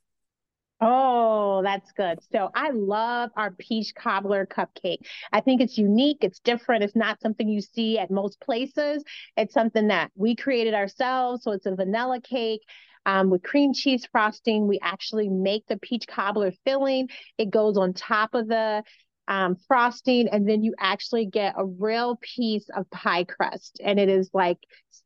Oh, 0.81 1.63
that's 1.63 1.93
good. 1.93 2.19
So 2.33 2.51
I 2.55 2.71
love 2.71 3.31
our 3.37 3.53
peach 3.53 3.95
cobbler 3.95 4.45
cupcake. 4.45 4.99
I 5.33 5.41
think 5.41 5.61
it's 5.61 5.79
unique, 5.79 6.19
it's 6.21 6.41
different, 6.41 6.85
it's 6.85 6.97
not 6.97 7.21
something 7.23 7.49
you 7.49 7.61
see 7.63 7.99
at 7.99 8.11
most 8.11 8.41
places. 8.41 9.03
It's 9.37 9.55
something 9.55 9.89
that 9.89 10.11
we 10.15 10.37
created 10.37 10.75
ourselves. 10.75 11.43
So 11.45 11.53
it's 11.53 11.67
a 11.67 11.75
vanilla 11.75 12.21
cake. 12.21 12.63
Um, 13.07 13.31
with 13.31 13.43
cream 13.43 13.73
cheese 13.75 14.07
frosting, 14.11 14.67
we 14.67 14.79
actually 14.83 15.29
make 15.29 15.67
the 15.67 15.77
peach 15.79 16.07
cobbler 16.07 16.53
filling. 16.65 17.09
It 17.39 17.51
goes 17.51 17.77
on 17.77 17.93
top 17.93 18.35
of 18.35 18.49
the 18.49 18.83
um, 19.29 19.57
frosting, 19.67 20.29
and 20.29 20.49
then 20.49 20.63
you 20.63 20.75
actually 20.79 21.27
get 21.27 21.55
a 21.57 21.65
real 21.65 22.19
piece 22.21 22.69
of 22.77 22.91
pie 22.91 23.25
crust. 23.25 23.81
And 23.83 23.99
it 23.99 24.09
is 24.09 24.31
like 24.33 24.59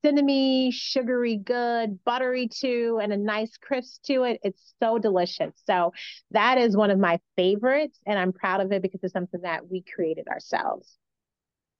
cinnamony, 0.04 0.72
sugary 0.72 1.36
good, 1.36 2.02
buttery 2.04 2.48
too, 2.48 2.98
and 3.02 3.12
a 3.12 3.16
nice 3.16 3.56
crisp 3.56 4.02
to 4.04 4.24
it. 4.24 4.40
It's 4.42 4.74
so 4.82 4.98
delicious. 4.98 5.52
So 5.66 5.92
that 6.32 6.58
is 6.58 6.76
one 6.76 6.90
of 6.90 6.98
my 6.98 7.20
favorites, 7.36 7.98
and 8.06 8.18
I'm 8.18 8.32
proud 8.32 8.60
of 8.60 8.72
it 8.72 8.82
because 8.82 9.00
it's 9.02 9.12
something 9.12 9.42
that 9.42 9.70
we 9.70 9.82
created 9.82 10.28
ourselves. 10.28 10.96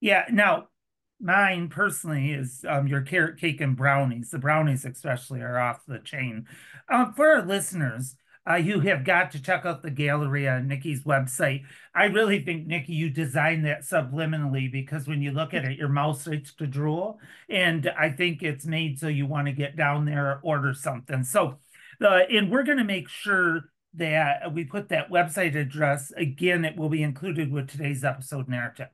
Yeah, 0.00 0.24
now 0.30 0.68
mine 1.20 1.68
personally 1.68 2.30
is 2.30 2.64
um, 2.68 2.86
your 2.86 3.00
carrot 3.00 3.38
cake 3.38 3.60
and 3.60 3.76
brownies. 3.76 4.30
The 4.30 4.38
brownies, 4.38 4.84
especially, 4.84 5.40
are 5.40 5.58
off 5.58 5.84
the 5.86 5.98
chain. 5.98 6.46
Um, 6.88 7.12
for 7.14 7.28
our 7.32 7.44
listeners, 7.44 8.14
uh, 8.48 8.54
you 8.54 8.80
have 8.80 9.04
got 9.04 9.30
to 9.32 9.42
check 9.42 9.66
out 9.66 9.82
the 9.82 9.90
gallery 9.90 10.48
on 10.48 10.68
Nikki's 10.68 11.02
website. 11.02 11.64
I 11.94 12.04
really 12.04 12.42
think, 12.42 12.66
Nikki, 12.66 12.94
you 12.94 13.10
designed 13.10 13.66
that 13.66 13.82
subliminally 13.82 14.70
because 14.70 15.06
when 15.06 15.20
you 15.20 15.32
look 15.32 15.52
at 15.52 15.64
it, 15.64 15.76
your 15.76 15.88
mouth 15.88 16.20
starts 16.20 16.54
to 16.54 16.66
drool. 16.66 17.20
And 17.48 17.90
I 17.98 18.10
think 18.10 18.42
it's 18.42 18.64
made 18.64 18.98
so 18.98 19.08
you 19.08 19.26
want 19.26 19.48
to 19.48 19.52
get 19.52 19.76
down 19.76 20.04
there 20.06 20.26
or 20.26 20.40
order 20.42 20.72
something. 20.72 21.24
So, 21.24 21.58
and 22.00 22.50
we're 22.50 22.62
going 22.62 22.78
to 22.78 22.84
make 22.84 23.08
sure 23.08 23.70
that 23.94 24.54
we 24.54 24.64
put 24.64 24.88
that 24.90 25.10
website 25.10 25.56
address 25.56 26.12
again, 26.16 26.64
it 26.64 26.76
will 26.76 26.88
be 26.88 27.02
included 27.02 27.52
with 27.52 27.68
today's 27.68 28.04
episode 28.04 28.48
narrative. 28.48 28.88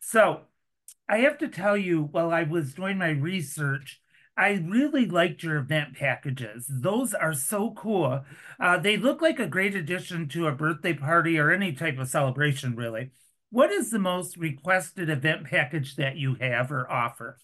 So, 0.00 0.42
I 1.08 1.18
have 1.18 1.38
to 1.38 1.48
tell 1.48 1.76
you, 1.76 2.02
while 2.02 2.30
I 2.30 2.44
was 2.44 2.74
doing 2.74 2.98
my 2.98 3.10
research, 3.10 4.01
I 4.36 4.52
really 4.52 5.06
liked 5.06 5.42
your 5.42 5.56
event 5.58 5.94
packages. 5.94 6.66
Those 6.68 7.12
are 7.12 7.34
so 7.34 7.72
cool. 7.72 8.24
Uh, 8.58 8.78
they 8.78 8.96
look 8.96 9.20
like 9.20 9.38
a 9.38 9.46
great 9.46 9.74
addition 9.74 10.28
to 10.28 10.46
a 10.46 10.52
birthday 10.52 10.94
party 10.94 11.38
or 11.38 11.50
any 11.50 11.72
type 11.72 11.98
of 11.98 12.08
celebration, 12.08 12.74
really. 12.74 13.10
What 13.50 13.70
is 13.70 13.90
the 13.90 13.98
most 13.98 14.38
requested 14.38 15.10
event 15.10 15.44
package 15.44 15.96
that 15.96 16.16
you 16.16 16.36
have 16.36 16.72
or 16.72 16.90
offer? 16.90 17.36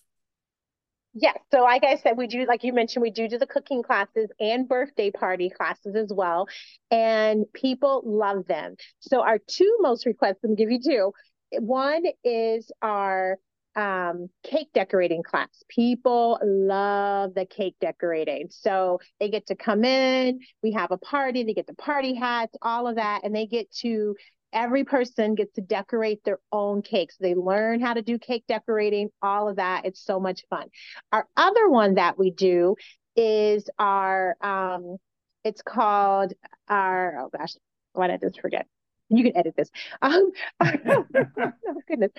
Yes. 1.15 1.39
So, 1.51 1.61
like 1.63 1.85
I 1.85 1.97
said, 1.97 2.17
we 2.17 2.27
do, 2.27 2.47
like 2.47 2.65
you 2.65 2.73
mentioned, 2.73 3.03
we 3.03 3.11
do 3.11 3.29
do 3.29 3.39
the 3.39 3.47
cooking 3.47 3.83
classes 3.83 4.31
and 4.41 4.69
birthday 4.69 5.11
party 5.11 5.51
classes 5.51 5.97
as 5.97 6.13
well. 6.13 6.47
And 6.91 7.45
people 7.53 8.03
love 8.05 8.47
them. 8.47 8.77
So, 9.01 9.23
our 9.23 9.39
two 9.39 9.77
most 9.81 10.07
requests, 10.07 10.45
I'm 10.45 10.55
give 10.55 10.71
you 10.71 10.81
two. 10.81 11.13
One 11.61 12.05
is 12.25 12.71
our 12.83 13.39
um, 13.79 14.29
cake 14.43 14.69
decorating 14.75 15.23
class. 15.23 15.49
People 15.69 16.41
love 16.43 17.33
the 17.35 17.47
cake 17.47 17.77
decorating. 17.81 18.49
So 18.51 18.99
they 19.21 19.31
get 19.31 19.47
to 19.47 19.55
come 19.55 19.85
in, 19.85 20.41
we 20.65 20.73
have 20.73 20.91
a 20.91 20.99
party, 20.99 21.45
they 21.45 21.55
get 21.55 21.69
the 21.69 21.75
party 21.75 22.15
hats, 22.15 22.57
all 22.61 22.89
of 22.89 22.97
that, 22.97 23.23
and 23.23 23.33
they 23.33 23.47
get 23.47 23.71
to 23.77 24.17
every 24.53 24.83
person 24.83 25.37
gets 25.37 25.53
to 25.55 25.61
decorate 25.61 26.25
their 26.25 26.41
own 26.51 26.83
cakes. 26.83 27.17
They 27.21 27.37
learn 27.37 27.81
how 27.81 27.95
to 27.95 28.03
do 28.03 28.19
cake 28.19 28.43
decorating, 28.49 29.11
all 29.23 29.49
of 29.49 29.57
that. 29.57 29.85
It's 29.85 30.05
so 30.05 30.19
much 30.19 30.45
fun. 30.51 30.67
Our 31.13 31.29
other 31.37 31.69
one 31.69 31.95
that 31.95 32.19
we 32.19 32.33
do 32.33 32.75
is 33.15 33.69
our 33.79 34.37
um 34.41 34.97
it's 35.45 35.63
called 35.63 36.33
our 36.69 37.17
oh 37.21 37.29
gosh, 37.37 37.55
why 37.93 38.09
did 38.09 38.15
I 38.15 38.27
just 38.27 38.41
forget? 38.41 38.67
You 39.09 39.23
can 39.23 39.37
edit 39.37 39.55
this. 39.57 39.71
Um 40.03 40.33
oh 40.61 41.05
goodness. 41.89 42.11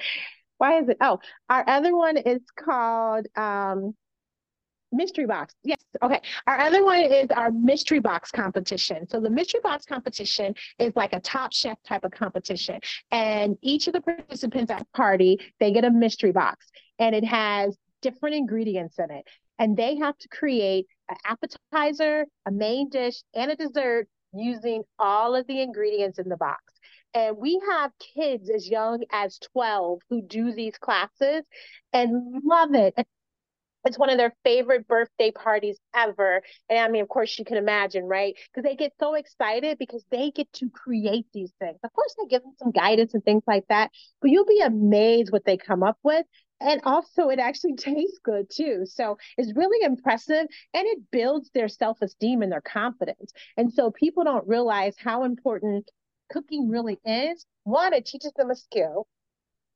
Why 0.60 0.80
is 0.80 0.90
it? 0.90 0.98
Oh, 1.02 1.20
our 1.50 1.68
other 1.68 1.96
one 1.96 2.18
is 2.18 2.42
called 2.56 3.28
um 3.36 3.96
mystery 4.92 5.26
box. 5.26 5.56
Yes. 5.64 5.78
Okay. 6.02 6.22
Our 6.48 6.60
other 6.60 6.84
one 6.84 7.00
is 7.00 7.30
our 7.32 7.52
mystery 7.52 8.00
box 8.00 8.32
competition. 8.32 9.08
So 9.08 9.20
the 9.20 9.30
mystery 9.30 9.62
box 9.64 9.86
competition 9.86 10.54
is 10.80 10.96
like 10.96 11.14
a 11.14 11.20
top 11.20 11.54
chef 11.54 11.78
type 11.84 12.04
of 12.04 12.12
competition. 12.12 12.80
And 13.12 13.58
each 13.62 13.88
of 13.88 13.94
the 13.94 14.02
participants 14.02 14.72
at 14.72 14.80
the 14.80 14.86
party, 14.94 15.40
they 15.60 15.72
get 15.72 15.86
a 15.86 15.92
mystery 15.92 16.32
box 16.32 16.68
and 16.98 17.16
it 17.16 17.24
has 17.24 17.78
different 18.02 18.36
ingredients 18.36 18.98
in 19.00 19.12
it. 19.12 19.26
And 19.60 19.76
they 19.76 19.98
have 19.98 20.18
to 20.18 20.28
create 20.30 20.88
an 21.10 21.18
appetizer, 21.26 22.26
a 22.46 22.52
main 22.52 22.90
dish, 22.90 23.22
and 23.34 23.52
a 23.52 23.56
dessert 23.56 24.08
using 24.34 24.84
all 24.98 25.36
of 25.36 25.48
the 25.48 25.62
ingredients 25.62 26.20
in 26.20 26.30
the 26.30 26.38
box. 26.38 26.64
And 27.14 27.38
we 27.38 27.60
have 27.72 27.92
kids 28.16 28.50
as 28.50 28.70
young 28.70 29.04
as 29.12 29.40
12 29.40 30.02
who 30.10 30.22
do 30.22 30.52
these 30.54 30.78
classes 30.78 31.44
and 31.94 32.42
love 32.44 32.76
it. 32.76 32.94
It's 33.86 33.98
one 33.98 34.10
of 34.10 34.18
their 34.18 34.36
favorite 34.44 34.88
birthday 34.88 35.32
parties 35.32 35.80
ever. 35.96 36.42
And 36.70 36.80
I 36.80 36.90
mean, 36.90 37.02
of 37.02 37.08
course, 37.08 37.40
you 37.40 37.46
can 37.46 37.58
imagine, 37.58 38.06
right? 38.06 38.36
Because 38.54 38.70
they 38.70 38.76
get 38.76 38.94
so 39.00 39.14
excited 39.16 39.78
because 39.78 40.04
they 40.12 40.32
get 40.32 40.52
to 40.54 40.70
create 40.70 41.28
these 41.34 41.52
things. 41.60 41.80
Of 41.84 41.94
course, 41.94 42.14
they 42.20 42.28
give 42.28 42.44
them 42.44 42.54
some 42.60 42.72
guidance 42.72 43.14
and 43.14 43.24
things 43.24 43.44
like 43.48 43.66
that, 43.70 43.92
but 44.22 44.32
you'll 44.32 44.46
be 44.46 44.60
amazed 44.62 45.32
what 45.32 45.46
they 45.46 45.58
come 45.58 45.82
up 45.82 45.98
with. 46.04 46.26
And 46.60 46.82
also, 46.84 47.30
it 47.30 47.40
actually 47.40 47.76
tastes 47.78 48.20
good 48.22 48.50
too. 48.52 48.82
So 48.86 49.18
it's 49.38 49.56
really 49.56 49.86
impressive 49.86 50.46
and 50.74 50.88
it 50.88 51.00
builds 51.10 51.50
their 51.54 51.70
self 51.70 52.02
esteem 52.02 52.42
and 52.42 52.52
their 52.52 52.62
confidence. 52.62 53.32
And 53.56 53.72
so 53.74 53.92
people 53.92 54.26
don't 54.26 54.48
realize 54.48 54.96
how 54.98 55.24
important 55.24 55.90
cooking 56.30 56.70
really 56.70 57.00
is. 57.06 57.46
One, 57.64 57.94
it 57.94 58.06
teaches 58.06 58.32
them 58.34 58.52
a 58.52 58.56
skill. 58.56 59.08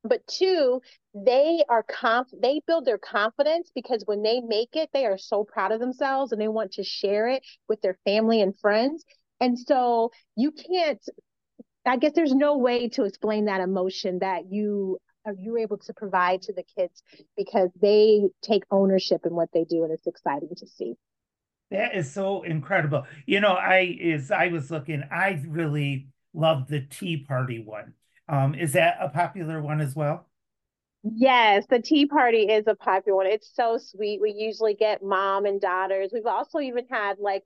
But 0.04 0.26
two 0.28 0.82
they 1.14 1.64
are 1.70 1.84
conf 1.84 2.28
they 2.38 2.62
build 2.68 2.86
their 2.86 2.98
confidence 2.98 3.72
because 3.74 4.04
when 4.06 4.22
they 4.22 4.42
make 4.42 4.76
it 4.76 4.90
they 4.94 5.06
are 5.06 5.18
so 5.18 5.46
proud 5.46 5.72
of 5.72 5.80
themselves 5.80 6.32
and 6.32 6.42
they 6.42 6.48
want 6.50 6.74
to 6.74 6.84
share 6.84 7.30
it 7.30 7.46
with 7.70 7.82
their 7.82 7.98
family 8.06 8.42
and 8.42 8.58
friends. 8.60 9.06
And 9.40 9.58
so 9.58 10.12
you 10.36 10.52
can't 10.52 11.02
i 11.86 11.98
guess 11.98 12.14
there's 12.14 12.34
no 12.34 12.58
way 12.58 12.90
to 12.90 13.04
explain 13.04 13.46
that 13.46 13.62
emotion 13.62 14.20
that 14.20 14.52
you 14.52 14.98
uh, 15.26 15.30
are 15.30 15.36
you 15.40 15.58
able 15.58 15.78
to 15.78 15.94
provide 15.94 16.42
to 16.42 16.54
the 16.54 16.64
kids 16.78 17.02
because 17.38 17.70
they 17.82 18.24
take 18.42 18.64
ownership 18.72 19.26
in 19.26 19.34
what 19.34 19.50
they 19.54 19.64
do 19.64 19.84
and 19.84 19.94
it's 19.94 20.08
exciting 20.08 20.50
to 20.58 20.68
see. 20.68 20.96
That 21.72 21.96
is 21.96 22.12
so 22.12 22.44
incredible. 22.44 23.06
You 23.26 23.40
know 23.40 23.54
i 23.54 23.98
is 24.00 24.32
i 24.32 24.48
was 24.48 24.70
looking 24.70 25.04
i 25.12 25.42
really 25.48 26.08
love 26.34 26.68
the 26.68 26.82
tea 26.82 27.18
party 27.18 27.60
one 27.64 27.94
um, 28.30 28.56
is 28.56 28.74
that 28.74 28.98
a 29.02 29.10
popular 29.10 29.62
one 29.62 29.82
as 29.82 29.96
well? 29.96 30.28
Yes, 31.04 31.66
the 31.70 31.80
tea 31.80 32.06
party 32.06 32.44
is 32.44 32.66
a 32.68 32.76
popular 32.76 33.18
one. 33.18 33.28
It's 33.28 33.54
so 33.54 33.78
sweet. 33.78 34.22
We 34.22 34.32
usually 34.32 34.74
get 34.74 35.04
mom 35.04 35.46
and 35.46 35.60
daughters. 35.60 36.12
We've 36.14 36.26
also 36.26 36.60
even 36.60 36.86
had 36.90 37.20
like 37.20 37.44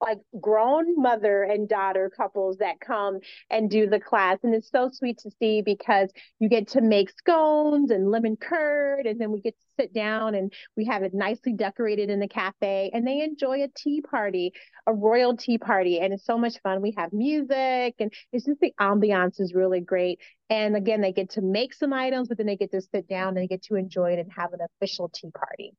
like 0.00 0.18
grown 0.40 1.00
mother 1.00 1.42
and 1.42 1.68
daughter 1.68 2.10
couples 2.14 2.58
that 2.58 2.80
come 2.80 3.18
and 3.50 3.70
do 3.70 3.88
the 3.88 4.00
class. 4.00 4.38
And 4.42 4.54
it's 4.54 4.70
so 4.70 4.90
sweet 4.92 5.18
to 5.18 5.30
see 5.38 5.62
because 5.62 6.10
you 6.38 6.48
get 6.48 6.68
to 6.68 6.80
make 6.80 7.10
scones 7.10 7.90
and 7.90 8.10
lemon 8.10 8.36
curd, 8.36 9.06
and 9.06 9.20
then 9.20 9.32
we 9.32 9.40
get 9.40 9.54
to 9.54 9.66
sit 9.78 9.92
down 9.92 10.34
and 10.34 10.52
we 10.76 10.86
have 10.86 11.02
it 11.02 11.14
nicely 11.14 11.52
decorated 11.52 12.10
in 12.10 12.20
the 12.20 12.28
cafe. 12.28 12.90
And 12.92 13.06
they 13.06 13.20
enjoy 13.20 13.62
a 13.62 13.68
tea 13.76 14.00
party, 14.00 14.52
a 14.86 14.92
royal 14.92 15.36
tea 15.36 15.58
party. 15.58 16.00
And 16.00 16.12
it's 16.12 16.24
so 16.24 16.38
much 16.38 16.60
fun. 16.62 16.82
We 16.82 16.94
have 16.96 17.12
music, 17.12 17.94
and 17.98 18.12
it's 18.32 18.46
just 18.46 18.60
the 18.60 18.72
ambiance 18.80 19.40
is 19.40 19.54
really 19.54 19.80
great. 19.80 20.20
And 20.48 20.76
again, 20.76 21.00
they 21.00 21.12
get 21.12 21.30
to 21.30 21.42
make 21.42 21.74
some 21.74 21.92
items, 21.92 22.28
but 22.28 22.36
then 22.36 22.46
they 22.46 22.56
get 22.56 22.72
to 22.72 22.80
sit 22.80 23.08
down 23.08 23.28
and 23.28 23.38
they 23.38 23.46
get 23.46 23.62
to 23.64 23.76
enjoy 23.76 24.12
it 24.12 24.18
and 24.18 24.32
have 24.32 24.52
an 24.52 24.60
official 24.60 25.08
tea 25.08 25.30
party. 25.30 25.74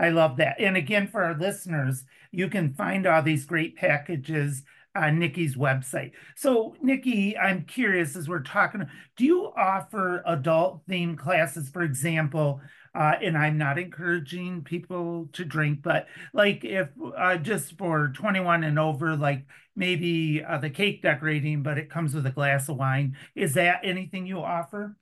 I 0.00 0.08
love 0.08 0.38
that. 0.38 0.58
And 0.58 0.78
again, 0.78 1.08
for 1.08 1.22
our 1.22 1.38
listeners, 1.38 2.04
you 2.32 2.48
can 2.48 2.72
find 2.72 3.06
all 3.06 3.22
these 3.22 3.44
great 3.44 3.76
packages 3.76 4.62
on 4.96 5.18
Nikki's 5.18 5.56
website. 5.56 6.12
So, 6.34 6.74
Nikki, 6.80 7.36
I'm 7.36 7.64
curious 7.64 8.16
as 8.16 8.26
we're 8.26 8.40
talking, 8.40 8.86
do 9.16 9.24
you 9.26 9.52
offer 9.56 10.22
adult 10.26 10.86
themed 10.88 11.18
classes, 11.18 11.68
for 11.68 11.82
example? 11.82 12.62
Uh, 12.94 13.12
and 13.22 13.36
I'm 13.36 13.58
not 13.58 13.78
encouraging 13.78 14.62
people 14.62 15.28
to 15.34 15.44
drink, 15.44 15.82
but 15.82 16.06
like 16.32 16.64
if 16.64 16.88
uh, 17.16 17.36
just 17.36 17.76
for 17.76 18.08
21 18.08 18.64
and 18.64 18.78
over, 18.78 19.16
like 19.16 19.44
maybe 19.76 20.42
uh, 20.42 20.58
the 20.58 20.70
cake 20.70 21.02
decorating, 21.02 21.62
but 21.62 21.76
it 21.78 21.90
comes 21.90 22.14
with 22.14 22.26
a 22.26 22.32
glass 22.32 22.70
of 22.70 22.78
wine. 22.78 23.16
Is 23.36 23.54
that 23.54 23.82
anything 23.84 24.26
you 24.26 24.40
offer? 24.40 24.96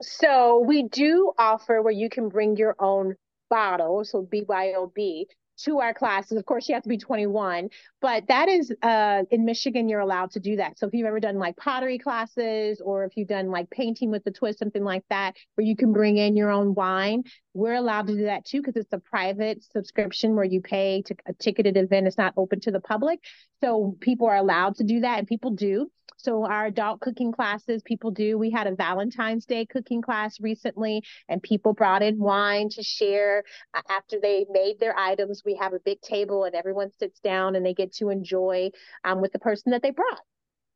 So 0.00 0.60
we 0.60 0.84
do 0.84 1.32
offer 1.36 1.82
where 1.82 1.92
you 1.92 2.08
can 2.08 2.30
bring 2.30 2.56
your 2.56 2.74
own 2.78 3.16
bottle, 3.50 4.04
so 4.04 4.26
BYOB, 4.32 5.26
to 5.64 5.80
our 5.80 5.92
classes. 5.92 6.38
Of 6.38 6.46
course, 6.46 6.68
you 6.68 6.74
have 6.74 6.82
to 6.84 6.88
be 6.88 6.98
21, 6.98 7.68
but 8.00 8.26
that 8.28 8.48
is 8.48 8.72
uh, 8.82 9.22
in 9.30 9.44
Michigan, 9.44 9.88
you're 9.88 10.00
allowed 10.00 10.30
to 10.32 10.40
do 10.40 10.56
that. 10.56 10.78
So 10.78 10.86
if 10.86 10.94
you've 10.94 11.06
ever 11.06 11.20
done 11.20 11.38
like 11.38 11.56
pottery 11.56 11.98
classes 11.98 12.80
or 12.80 13.04
if 13.04 13.16
you've 13.16 13.28
done 13.28 13.50
like 13.50 13.68
painting 13.70 14.10
with 14.10 14.24
the 14.24 14.30
twist, 14.30 14.58
something 14.58 14.84
like 14.84 15.04
that, 15.10 15.36
where 15.54 15.66
you 15.66 15.76
can 15.76 15.92
bring 15.92 16.16
in 16.16 16.36
your 16.36 16.50
own 16.50 16.74
wine, 16.74 17.24
we're 17.52 17.74
allowed 17.74 18.06
to 18.06 18.16
do 18.16 18.24
that 18.24 18.44
too 18.44 18.60
because 18.62 18.76
it's 18.76 18.92
a 18.92 18.98
private 18.98 19.62
subscription 19.72 20.34
where 20.34 20.44
you 20.44 20.60
pay 20.60 21.02
to 21.02 21.14
a 21.26 21.32
ticketed 21.34 21.76
event. 21.76 22.06
It's 22.06 22.18
not 22.18 22.34
open 22.36 22.60
to 22.60 22.70
the 22.70 22.80
public. 22.80 23.20
So 23.62 23.96
people 24.00 24.28
are 24.28 24.36
allowed 24.36 24.76
to 24.76 24.84
do 24.84 25.00
that 25.00 25.18
and 25.18 25.28
people 25.28 25.50
do. 25.50 25.90
So 26.22 26.44
our 26.44 26.66
adult 26.66 27.00
cooking 27.00 27.32
classes, 27.32 27.82
people 27.82 28.10
do. 28.10 28.38
We 28.38 28.50
had 28.50 28.66
a 28.66 28.74
Valentine's 28.74 29.46
Day 29.46 29.66
cooking 29.66 30.02
class 30.02 30.40
recently, 30.40 31.02
and 31.28 31.42
people 31.42 31.72
brought 31.72 32.02
in 32.02 32.18
wine 32.18 32.68
to 32.70 32.82
share 32.82 33.44
uh, 33.74 33.82
after 33.88 34.18
they 34.20 34.46
made 34.50 34.78
their 34.80 34.96
items. 34.98 35.42
We 35.44 35.56
have 35.56 35.72
a 35.72 35.80
big 35.80 36.00
table, 36.00 36.44
and 36.44 36.54
everyone 36.54 36.90
sits 36.98 37.20
down 37.20 37.56
and 37.56 37.64
they 37.64 37.74
get 37.74 37.94
to 37.94 38.10
enjoy 38.10 38.70
um, 39.04 39.20
with 39.20 39.32
the 39.32 39.38
person 39.38 39.72
that 39.72 39.82
they 39.82 39.90
brought. 39.90 40.20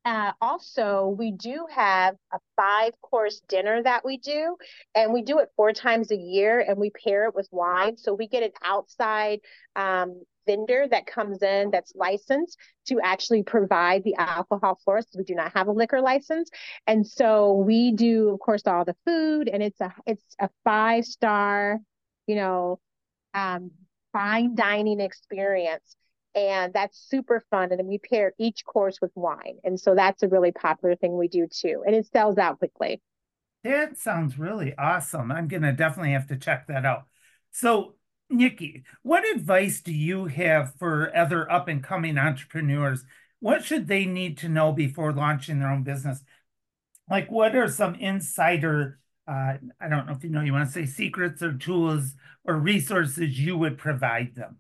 Uh, 0.05 0.33
also, 0.43 1.15
we 1.19 1.33
do 1.33 1.67
have 1.75 2.15
a 2.33 2.39
five 2.57 2.93
course 3.01 3.41
dinner 3.49 3.83
that 3.83 4.05
we 4.05 4.19
do, 4.19 4.57
and 4.95 5.15
we 5.15 5.23
do 5.23 5.39
it 5.39 5.49
four 5.57 5.73
times 5.73 6.11
a 6.11 6.17
year, 6.17 6.61
and 6.61 6.77
we 6.77 6.91
pair 6.91 7.25
it 7.25 7.35
with 7.35 7.49
wine. 7.51 7.97
So 7.97 8.13
we 8.13 8.29
get 8.29 8.43
an 8.43 8.53
outside 8.63 9.41
um, 9.77 10.23
vendor 10.47 10.87
that 10.91 11.07
comes 11.07 11.43
in 11.43 11.71
that's 11.71 11.95
licensed 11.95 12.59
to 12.89 13.01
actually 13.03 13.43
provide 13.43 14.05
the 14.05 14.15
alcohol 14.17 14.79
for 14.85 14.99
us. 14.99 15.07
We 15.17 15.25
do 15.25 15.35
not 15.35 15.53
have 15.55 15.69
a 15.69 15.73
liquor 15.73 16.01
license, 16.01 16.51
and 16.87 17.07
so 17.07 17.55
we 17.55 17.93
do, 17.93 18.31
of 18.31 18.41
course, 18.41 18.67
all 18.67 18.85
the 18.85 18.97
food, 19.07 19.49
and 19.49 19.63
it's 19.63 19.81
a 19.81 19.93
it's 20.07 20.25
a 20.41 20.49
five 20.65 21.05
star, 21.05 21.79
you 22.27 22.37
know, 22.37 22.81
um, 23.35 23.71
fine 24.13 24.55
dining 24.55 25.01
experience 25.01 25.97
and 26.35 26.73
that's 26.73 26.99
super 26.99 27.43
fun. 27.51 27.71
And 27.71 27.79
then 27.79 27.87
we 27.87 27.99
pair 27.99 28.33
each 28.39 28.65
course 28.65 29.01
with 29.01 29.13
wine, 29.15 29.59
and 29.65 29.79
so 29.79 29.95
that's 29.95 30.23
a 30.23 30.29
really 30.29 30.53
popular 30.53 30.97
thing 30.97 31.17
we 31.17 31.29
do 31.29 31.47
too, 31.47 31.83
and 31.87 31.95
it 31.95 32.07
sells 32.07 32.39
out 32.39 32.59
quickly. 32.59 33.01
That 33.63 33.97
sounds 33.97 34.39
really 34.39 34.77
awesome. 34.77 35.33
I'm 35.33 35.49
gonna 35.49 35.73
definitely 35.73 36.13
have 36.13 36.27
to 36.29 36.37
check 36.37 36.67
that 36.67 36.85
out. 36.85 37.07
So, 37.53 37.95
Nikki, 38.31 38.85
what 39.03 39.25
advice 39.37 39.81
do 39.81 39.93
you 39.93 40.27
have 40.27 40.75
for 40.77 41.15
other 41.17 41.51
up 41.51 41.69
and 41.69 41.83
coming 41.83 42.19
entrepreneurs? 42.19 43.05
What 43.41 43.65
should 43.65 43.87
they 43.87 44.05
need 44.07 44.39
to 44.39 44.49
know 44.49 44.73
before 44.73 45.13
launching 45.13 45.61
their 45.61 45.71
own 45.71 45.83
business? 45.83 46.25
Like, 47.11 47.31
what 47.31 47.57
are 47.57 47.69
some 47.69 47.95
insider 47.97 48.99
uh, 49.27 49.57
I 49.81 49.89
don't 49.89 50.07
know 50.07 50.13
if 50.13 50.25
you 50.25 50.31
know, 50.31 50.43
you 50.43 50.53
want 50.53 50.69
to 50.69 50.73
say 50.73 50.87
secrets 50.87 51.43
or 51.43 51.55
tools 51.55 52.15
or 52.45 52.57
resources 52.59 53.39
you 53.39 53.57
would 53.57 53.79
provide 53.79 54.35
them? 54.35 54.59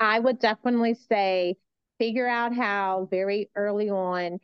I 0.00 0.18
would 0.18 0.38
definitely 0.38 0.94
say 0.94 1.56
figure 1.98 2.26
out 2.28 2.54
how 2.54 3.08
very 3.10 3.50
early 3.54 3.88
on, 3.88 4.40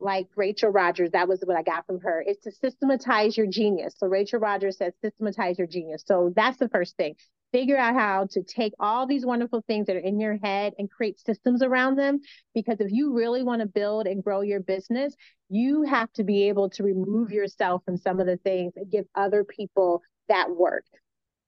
like 0.00 0.28
Rachel 0.36 0.70
Rodgers, 0.70 1.10
that 1.12 1.28
was 1.28 1.40
what 1.44 1.56
I 1.56 1.62
got 1.62 1.86
from 1.86 2.00
her, 2.00 2.22
is 2.22 2.36
to 2.44 2.52
systematize 2.52 3.36
your 3.36 3.46
genius. 3.46 3.94
So 3.96 4.06
Rachel 4.06 4.40
Rodgers 4.40 4.78
says 4.78 4.92
systematize 5.02 5.58
your 5.58 5.66
genius. 5.66 6.04
So 6.06 6.32
that's 6.34 6.58
the 6.58 6.68
first 6.68 6.96
thing. 6.96 7.14
Figure 7.52 7.78
out 7.78 7.94
how 7.94 8.26
to 8.32 8.42
take 8.42 8.74
all 8.78 9.06
these 9.06 9.24
wonderful 9.24 9.64
things 9.66 9.86
that 9.86 9.96
are 9.96 10.00
in 10.00 10.20
your 10.20 10.36
head 10.42 10.74
and 10.78 10.90
create 10.90 11.18
systems 11.20 11.62
around 11.62 11.96
them. 11.96 12.20
Because 12.54 12.80
if 12.80 12.90
you 12.90 13.14
really 13.14 13.42
want 13.42 13.62
to 13.62 13.66
build 13.66 14.06
and 14.06 14.22
grow 14.22 14.42
your 14.42 14.60
business, 14.60 15.14
you 15.48 15.82
have 15.84 16.12
to 16.14 16.24
be 16.24 16.48
able 16.48 16.68
to 16.70 16.82
remove 16.82 17.30
yourself 17.30 17.82
from 17.84 17.96
some 17.96 18.20
of 18.20 18.26
the 18.26 18.36
things 18.38 18.72
and 18.76 18.90
give 18.90 19.06
other 19.14 19.44
people 19.44 20.02
that 20.28 20.50
work. 20.50 20.84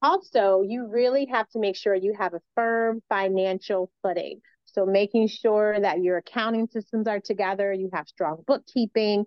Also, 0.00 0.62
you 0.62 0.86
really 0.86 1.26
have 1.26 1.48
to 1.50 1.58
make 1.58 1.76
sure 1.76 1.94
you 1.94 2.14
have 2.16 2.32
a 2.32 2.40
firm 2.54 3.02
financial 3.08 3.90
footing. 4.02 4.40
So, 4.72 4.86
making 4.86 5.28
sure 5.28 5.78
that 5.80 6.02
your 6.02 6.18
accounting 6.18 6.68
systems 6.68 7.06
are 7.06 7.20
together, 7.20 7.72
you 7.72 7.90
have 7.92 8.08
strong 8.08 8.42
bookkeeping, 8.46 9.24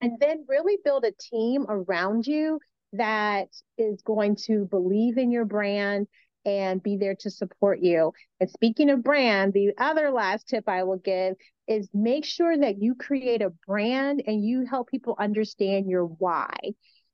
and 0.00 0.18
then 0.20 0.44
really 0.48 0.78
build 0.84 1.04
a 1.04 1.12
team 1.12 1.66
around 1.68 2.26
you 2.26 2.60
that 2.92 3.48
is 3.78 4.02
going 4.02 4.36
to 4.36 4.66
believe 4.66 5.16
in 5.16 5.30
your 5.30 5.44
brand 5.44 6.06
and 6.44 6.82
be 6.82 6.96
there 6.96 7.14
to 7.20 7.30
support 7.30 7.80
you. 7.80 8.12
And 8.40 8.50
speaking 8.50 8.90
of 8.90 9.02
brand, 9.02 9.52
the 9.52 9.72
other 9.78 10.10
last 10.10 10.48
tip 10.48 10.68
I 10.68 10.82
will 10.82 10.98
give 10.98 11.36
is 11.68 11.88
make 11.94 12.24
sure 12.24 12.56
that 12.58 12.82
you 12.82 12.94
create 12.94 13.42
a 13.42 13.52
brand 13.66 14.22
and 14.26 14.44
you 14.44 14.66
help 14.68 14.90
people 14.90 15.14
understand 15.18 15.88
your 15.88 16.04
why. 16.04 16.54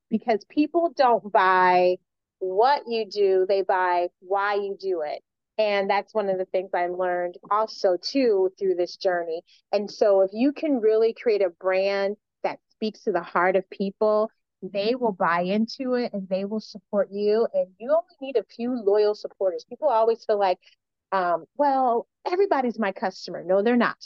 Because 0.09 0.43
people 0.49 0.91
don't 0.95 1.31
buy 1.31 1.97
what 2.39 2.83
you 2.87 3.05
do, 3.05 3.45
they 3.47 3.61
buy 3.61 4.07
why 4.19 4.55
you 4.55 4.75
do 4.79 5.01
it. 5.01 5.21
And 5.59 5.89
that's 5.89 6.13
one 6.13 6.29
of 6.29 6.37
the 6.37 6.45
things 6.45 6.69
I 6.73 6.87
learned 6.87 7.35
also 7.51 7.97
too 8.01 8.49
through 8.57 8.75
this 8.75 8.95
journey. 8.95 9.41
And 9.73 9.91
so 9.91 10.21
if 10.21 10.31
you 10.31 10.53
can 10.53 10.79
really 10.79 11.13
create 11.13 11.41
a 11.41 11.49
brand 11.49 12.15
that 12.43 12.59
speaks 12.71 13.03
to 13.03 13.11
the 13.11 13.21
heart 13.21 13.57
of 13.57 13.69
people, 13.69 14.31
they 14.63 14.95
will 14.95 15.11
buy 15.11 15.41
into 15.41 15.95
it 15.95 16.13
and 16.13 16.29
they 16.29 16.45
will 16.45 16.61
support 16.61 17.09
you. 17.11 17.45
And 17.53 17.67
you 17.77 17.91
only 17.91 18.15
need 18.21 18.37
a 18.37 18.45
few 18.55 18.81
loyal 18.81 19.13
supporters. 19.13 19.65
People 19.67 19.89
always 19.89 20.23
feel 20.23 20.39
like, 20.39 20.59
um, 21.11 21.43
well, 21.57 22.07
everybody's 22.25 22.79
my 22.79 22.93
customer. 22.93 23.43
No, 23.45 23.61
they're 23.61 23.75
not. 23.75 23.97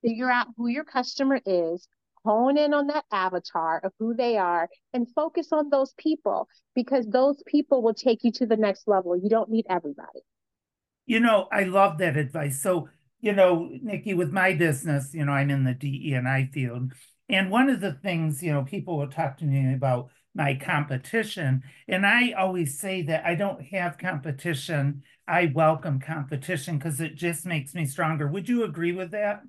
Figure 0.00 0.30
out 0.30 0.48
who 0.56 0.68
your 0.68 0.84
customer 0.84 1.38
is, 1.44 1.86
hone 2.24 2.56
in 2.56 2.72
on 2.72 2.86
that 2.86 3.04
avatar 3.12 3.78
of 3.84 3.92
who 3.98 4.14
they 4.14 4.38
are 4.38 4.70
and 4.94 5.06
focus 5.14 5.48
on 5.52 5.68
those 5.68 5.92
people 5.98 6.48
because 6.74 7.06
those 7.06 7.42
people 7.46 7.82
will 7.82 7.94
take 7.94 8.24
you 8.24 8.32
to 8.32 8.46
the 8.46 8.56
next 8.56 8.88
level. 8.88 9.14
You 9.18 9.28
don't 9.28 9.50
need 9.50 9.66
everybody. 9.68 10.20
You 11.06 11.20
know, 11.20 11.48
I 11.52 11.64
love 11.64 11.98
that 11.98 12.16
advice. 12.16 12.62
So, 12.62 12.88
you 13.20 13.32
know, 13.32 13.70
Nikki, 13.82 14.14
with 14.14 14.32
my 14.32 14.54
business, 14.54 15.12
you 15.12 15.24
know, 15.24 15.32
I'm 15.32 15.50
in 15.50 15.64
the 15.64 15.74
DE 15.74 16.14
and 16.14 16.28
I 16.28 16.48
field. 16.52 16.92
And 17.28 17.50
one 17.50 17.68
of 17.68 17.80
the 17.80 17.92
things, 17.92 18.42
you 18.42 18.52
know, 18.52 18.62
people 18.62 18.98
will 18.98 19.08
talk 19.08 19.38
to 19.38 19.44
me 19.44 19.72
about 19.74 20.10
my 20.34 20.54
competition. 20.54 21.62
And 21.88 22.06
I 22.06 22.32
always 22.32 22.78
say 22.78 23.02
that 23.02 23.24
I 23.24 23.34
don't 23.34 23.62
have 23.66 23.98
competition. 23.98 25.02
I 25.28 25.52
welcome 25.54 26.00
competition 26.00 26.78
because 26.78 27.00
it 27.00 27.14
just 27.14 27.46
makes 27.46 27.74
me 27.74 27.86
stronger. 27.86 28.26
Would 28.28 28.48
you 28.48 28.64
agree 28.64 28.92
with 28.92 29.10
that? 29.12 29.42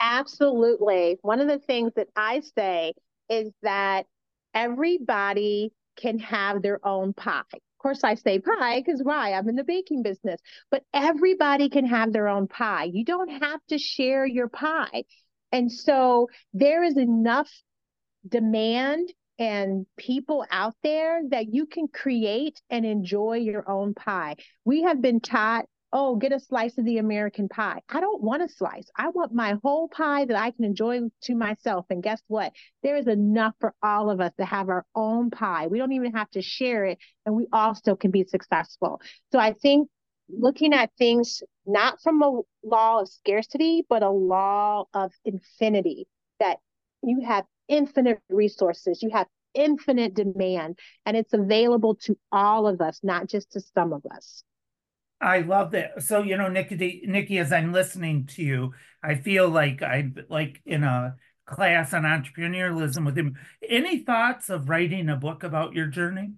Absolutely. 0.00 1.18
One 1.22 1.40
of 1.40 1.48
the 1.48 1.58
things 1.58 1.92
that 1.96 2.08
I 2.16 2.42
say 2.56 2.92
is 3.28 3.50
that 3.62 4.06
everybody 4.54 5.72
can 5.96 6.18
have 6.18 6.62
their 6.62 6.84
own 6.86 7.12
pie. 7.12 7.42
Course, 7.82 8.04
I 8.04 8.14
say 8.14 8.38
pie 8.38 8.80
because 8.80 9.02
why? 9.02 9.32
I'm 9.32 9.48
in 9.48 9.56
the 9.56 9.64
baking 9.64 10.02
business, 10.04 10.40
but 10.70 10.84
everybody 10.94 11.68
can 11.68 11.84
have 11.86 12.12
their 12.12 12.28
own 12.28 12.46
pie. 12.46 12.84
You 12.84 13.04
don't 13.04 13.42
have 13.42 13.60
to 13.70 13.78
share 13.78 14.24
your 14.24 14.48
pie. 14.48 15.02
And 15.50 15.70
so 15.70 16.28
there 16.54 16.84
is 16.84 16.96
enough 16.96 17.50
demand 18.26 19.12
and 19.36 19.84
people 19.96 20.46
out 20.50 20.76
there 20.84 21.22
that 21.30 21.52
you 21.52 21.66
can 21.66 21.88
create 21.88 22.62
and 22.70 22.86
enjoy 22.86 23.38
your 23.38 23.68
own 23.68 23.94
pie. 23.94 24.36
We 24.64 24.82
have 24.82 25.02
been 25.02 25.18
taught 25.18 25.66
oh, 25.92 26.16
get 26.16 26.32
a 26.32 26.40
slice 26.40 26.78
of 26.78 26.84
the 26.84 26.98
American 26.98 27.48
pie. 27.48 27.80
I 27.88 28.00
don't 28.00 28.22
want 28.22 28.42
a 28.42 28.48
slice. 28.48 28.90
I 28.96 29.10
want 29.10 29.34
my 29.34 29.56
whole 29.62 29.88
pie 29.88 30.24
that 30.24 30.36
I 30.36 30.50
can 30.50 30.64
enjoy 30.64 31.00
to 31.24 31.34
myself. 31.34 31.86
And 31.90 32.02
guess 32.02 32.22
what? 32.28 32.52
There 32.82 32.96
is 32.96 33.06
enough 33.06 33.54
for 33.60 33.74
all 33.82 34.10
of 34.10 34.20
us 34.20 34.32
to 34.38 34.44
have 34.44 34.68
our 34.68 34.86
own 34.94 35.30
pie. 35.30 35.66
We 35.66 35.78
don't 35.78 35.92
even 35.92 36.12
have 36.14 36.30
to 36.30 36.42
share 36.42 36.84
it, 36.84 36.98
and 37.26 37.34
we 37.34 37.46
all 37.52 37.74
still 37.74 37.96
can 37.96 38.10
be 38.10 38.24
successful. 38.24 39.00
So 39.32 39.38
I 39.38 39.52
think 39.52 39.88
looking 40.28 40.72
at 40.72 40.90
things 40.96 41.42
not 41.66 42.00
from 42.00 42.22
a 42.22 42.40
law 42.64 43.00
of 43.00 43.08
scarcity, 43.08 43.84
but 43.88 44.02
a 44.02 44.10
law 44.10 44.84
of 44.94 45.12
infinity, 45.24 46.06
that 46.40 46.58
you 47.02 47.20
have 47.26 47.44
infinite 47.68 48.18
resources, 48.30 49.02
you 49.02 49.10
have 49.10 49.26
infinite 49.54 50.14
demand, 50.14 50.78
and 51.04 51.16
it's 51.16 51.34
available 51.34 51.96
to 51.96 52.16
all 52.30 52.66
of 52.66 52.80
us, 52.80 53.00
not 53.02 53.28
just 53.28 53.52
to 53.52 53.60
some 53.60 53.92
of 53.92 54.02
us. 54.14 54.42
I 55.22 55.38
love 55.38 55.70
that. 55.70 56.02
So, 56.02 56.22
you 56.22 56.36
know, 56.36 56.48
Nikki, 56.48 57.02
Nikki, 57.06 57.38
as 57.38 57.52
I'm 57.52 57.72
listening 57.72 58.26
to 58.34 58.42
you, 58.42 58.72
I 59.02 59.14
feel 59.14 59.48
like 59.48 59.82
I'm 59.82 60.16
like 60.28 60.60
in 60.66 60.82
a 60.82 61.16
class 61.46 61.94
on 61.94 62.02
entrepreneurialism 62.02 63.06
with 63.06 63.16
him. 63.16 63.36
Any 63.66 64.00
thoughts 64.00 64.50
of 64.50 64.68
writing 64.68 65.08
a 65.08 65.16
book 65.16 65.44
about 65.44 65.74
your 65.74 65.86
journey? 65.86 66.32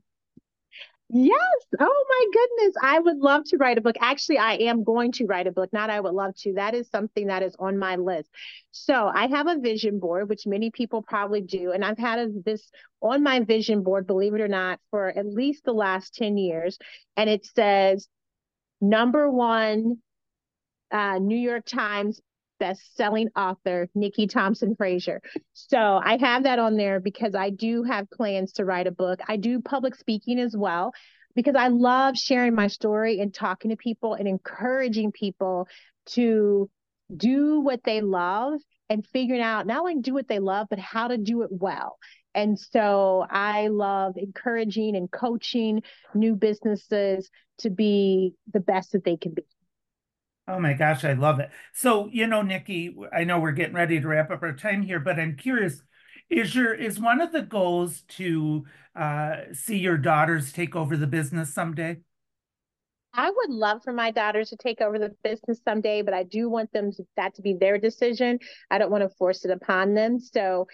Yes. 1.10 1.38
Oh 1.78 2.04
my 2.08 2.26
goodness. 2.32 2.74
I 2.82 2.98
would 2.98 3.18
love 3.18 3.44
to 3.46 3.56
write 3.58 3.78
a 3.78 3.82
book. 3.82 3.96
Actually, 4.00 4.38
I 4.38 4.54
am 4.54 4.84
going 4.84 5.12
to 5.12 5.26
write 5.26 5.46
a 5.46 5.52
book. 5.52 5.70
Not 5.72 5.90
I 5.90 6.00
would 6.00 6.14
love 6.14 6.34
to. 6.38 6.54
That 6.54 6.74
is 6.74 6.88
something 6.88 7.26
that 7.26 7.42
is 7.42 7.54
on 7.58 7.78
my 7.78 7.96
list. 7.96 8.30
So 8.70 9.10
I 9.14 9.28
have 9.28 9.46
a 9.46 9.60
vision 9.60 9.98
board, 9.98 10.28
which 10.28 10.46
many 10.46 10.70
people 10.70 11.02
probably 11.02 11.42
do. 11.42 11.72
And 11.72 11.84
I've 11.84 11.98
had 11.98 12.18
a, 12.18 12.28
this 12.44 12.70
on 13.02 13.22
my 13.22 13.40
vision 13.40 13.82
board, 13.82 14.06
believe 14.06 14.34
it 14.34 14.40
or 14.40 14.48
not, 14.48 14.80
for 14.90 15.08
at 15.08 15.26
least 15.26 15.64
the 15.64 15.74
last 15.74 16.14
10 16.14 16.38
years. 16.38 16.78
And 17.16 17.28
it 17.30 17.44
says, 17.46 18.08
number 18.80 19.30
one 19.30 19.98
uh, 20.90 21.18
New 21.18 21.38
York 21.38 21.64
Times 21.66 22.20
best-selling 22.60 23.28
author 23.36 23.88
Nikki 23.94 24.26
Thompson 24.26 24.76
Frazier. 24.76 25.20
So 25.52 25.78
I 25.78 26.16
have 26.18 26.44
that 26.44 26.58
on 26.58 26.76
there 26.76 27.00
because 27.00 27.34
I 27.34 27.50
do 27.50 27.82
have 27.82 28.10
plans 28.10 28.52
to 28.54 28.64
write 28.64 28.86
a 28.86 28.92
book. 28.92 29.20
I 29.28 29.36
do 29.36 29.60
public 29.60 29.94
speaking 29.96 30.38
as 30.38 30.56
well 30.56 30.92
because 31.34 31.56
I 31.56 31.68
love 31.68 32.16
sharing 32.16 32.54
my 32.54 32.68
story 32.68 33.20
and 33.20 33.34
talking 33.34 33.70
to 33.70 33.76
people 33.76 34.14
and 34.14 34.28
encouraging 34.28 35.12
people 35.12 35.68
to 36.06 36.70
do 37.14 37.60
what 37.60 37.82
they 37.84 38.00
love 38.00 38.60
and 38.88 39.06
figuring 39.06 39.42
out 39.42 39.66
not 39.66 39.80
only 39.80 39.96
do 39.96 40.14
what 40.14 40.28
they 40.28 40.38
love 40.38 40.68
but 40.70 40.78
how 40.78 41.08
to 41.08 41.18
do 41.18 41.42
it 41.42 41.50
well. 41.50 41.98
And 42.34 42.58
so 42.58 43.26
I 43.30 43.68
love 43.68 44.16
encouraging 44.16 44.96
and 44.96 45.10
coaching 45.10 45.82
new 46.14 46.34
businesses 46.34 47.30
to 47.58 47.70
be 47.70 48.34
the 48.52 48.60
best 48.60 48.92
that 48.92 49.04
they 49.04 49.16
can 49.16 49.34
be. 49.34 49.44
Oh 50.46 50.60
my 50.60 50.74
gosh, 50.74 51.04
I 51.04 51.14
love 51.14 51.40
it. 51.40 51.50
So, 51.72 52.08
you 52.12 52.26
know, 52.26 52.42
Nikki, 52.42 52.94
I 53.12 53.24
know 53.24 53.40
we're 53.40 53.52
getting 53.52 53.74
ready 53.74 53.98
to 53.98 54.06
wrap 54.06 54.30
up 54.30 54.42
our 54.42 54.52
time 54.52 54.82
here, 54.82 55.00
but 55.00 55.18
I'm 55.18 55.36
curious, 55.36 55.82
is 56.28 56.54
your 56.54 56.74
is 56.74 57.00
one 57.00 57.20
of 57.20 57.32
the 57.32 57.42
goals 57.42 58.02
to 58.08 58.64
uh, 58.94 59.36
see 59.52 59.78
your 59.78 59.96
daughters 59.96 60.52
take 60.52 60.76
over 60.76 60.96
the 60.96 61.06
business 61.06 61.54
someday? 61.54 61.98
I 63.16 63.30
would 63.30 63.50
love 63.50 63.82
for 63.84 63.92
my 63.92 64.10
daughters 64.10 64.50
to 64.50 64.56
take 64.56 64.80
over 64.80 64.98
the 64.98 65.14
business 65.22 65.60
someday, 65.64 66.02
but 66.02 66.14
I 66.14 66.24
do 66.24 66.50
want 66.50 66.72
them 66.72 66.90
to, 66.92 67.04
that 67.16 67.36
to 67.36 67.42
be 67.42 67.54
their 67.54 67.78
decision. 67.78 68.40
I 68.70 68.78
don't 68.78 68.90
want 68.90 69.04
to 69.04 69.16
force 69.16 69.44
it 69.44 69.52
upon 69.52 69.94
them. 69.94 70.18
So 70.18 70.66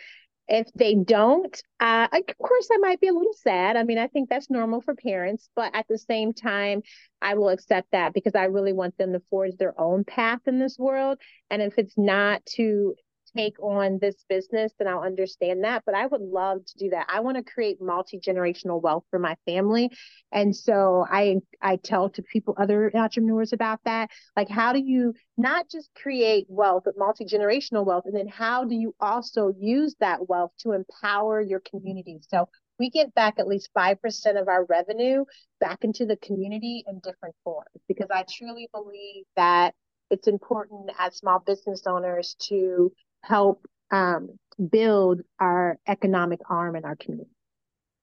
if 0.50 0.66
they 0.74 0.96
don't, 0.96 1.62
uh, 1.78 2.08
of 2.12 2.38
course, 2.38 2.68
I 2.72 2.78
might 2.78 3.00
be 3.00 3.06
a 3.06 3.12
little 3.12 3.32
sad. 3.32 3.76
I 3.76 3.84
mean, 3.84 3.98
I 3.98 4.08
think 4.08 4.28
that's 4.28 4.50
normal 4.50 4.80
for 4.80 4.96
parents, 4.96 5.48
but 5.54 5.74
at 5.74 5.86
the 5.88 5.96
same 5.96 6.32
time, 6.34 6.82
I 7.22 7.34
will 7.34 7.50
accept 7.50 7.92
that 7.92 8.12
because 8.12 8.34
I 8.34 8.44
really 8.44 8.72
want 8.72 8.98
them 8.98 9.12
to 9.12 9.22
forge 9.30 9.56
their 9.56 9.80
own 9.80 10.02
path 10.02 10.40
in 10.46 10.58
this 10.58 10.76
world. 10.76 11.18
And 11.50 11.62
if 11.62 11.78
it's 11.78 11.96
not 11.96 12.44
to 12.56 12.96
take 13.36 13.60
on 13.60 13.98
this 14.00 14.24
business, 14.28 14.72
then 14.78 14.88
I'll 14.88 15.02
understand 15.02 15.64
that. 15.64 15.82
But 15.86 15.94
I 15.94 16.06
would 16.06 16.20
love 16.20 16.64
to 16.64 16.78
do 16.78 16.90
that. 16.90 17.06
I 17.12 17.20
want 17.20 17.36
to 17.36 17.52
create 17.52 17.80
multi-generational 17.80 18.82
wealth 18.82 19.04
for 19.10 19.18
my 19.18 19.36
family. 19.46 19.90
And 20.32 20.54
so 20.54 21.06
I 21.08 21.36
I 21.62 21.76
tell 21.76 22.10
to 22.10 22.22
people, 22.22 22.54
other 22.56 22.90
entrepreneurs 22.94 23.52
about 23.52 23.80
that. 23.84 24.10
Like 24.36 24.48
how 24.48 24.72
do 24.72 24.80
you 24.80 25.14
not 25.36 25.68
just 25.70 25.90
create 25.94 26.46
wealth, 26.48 26.82
but 26.84 26.98
multi-generational 26.98 27.84
wealth? 27.84 28.04
And 28.06 28.14
then 28.14 28.28
how 28.28 28.64
do 28.64 28.74
you 28.74 28.94
also 29.00 29.52
use 29.58 29.94
that 30.00 30.28
wealth 30.28 30.52
to 30.60 30.72
empower 30.72 31.40
your 31.40 31.60
community? 31.60 32.20
So 32.28 32.48
we 32.78 32.90
get 32.90 33.14
back 33.14 33.38
at 33.38 33.46
least 33.46 33.68
5% 33.76 34.40
of 34.40 34.48
our 34.48 34.64
revenue 34.64 35.24
back 35.60 35.84
into 35.84 36.06
the 36.06 36.16
community 36.16 36.82
in 36.88 37.00
different 37.00 37.34
forms 37.44 37.68
because 37.86 38.08
I 38.10 38.24
truly 38.28 38.68
believe 38.72 39.24
that 39.36 39.74
it's 40.10 40.26
important 40.26 40.90
as 40.98 41.16
small 41.16 41.38
business 41.38 41.82
owners 41.86 42.34
to 42.48 42.92
help 43.22 43.66
um, 43.90 44.38
build 44.70 45.22
our 45.38 45.78
economic 45.86 46.40
arm 46.48 46.76
in 46.76 46.84
our 46.84 46.96
community. 46.96 47.30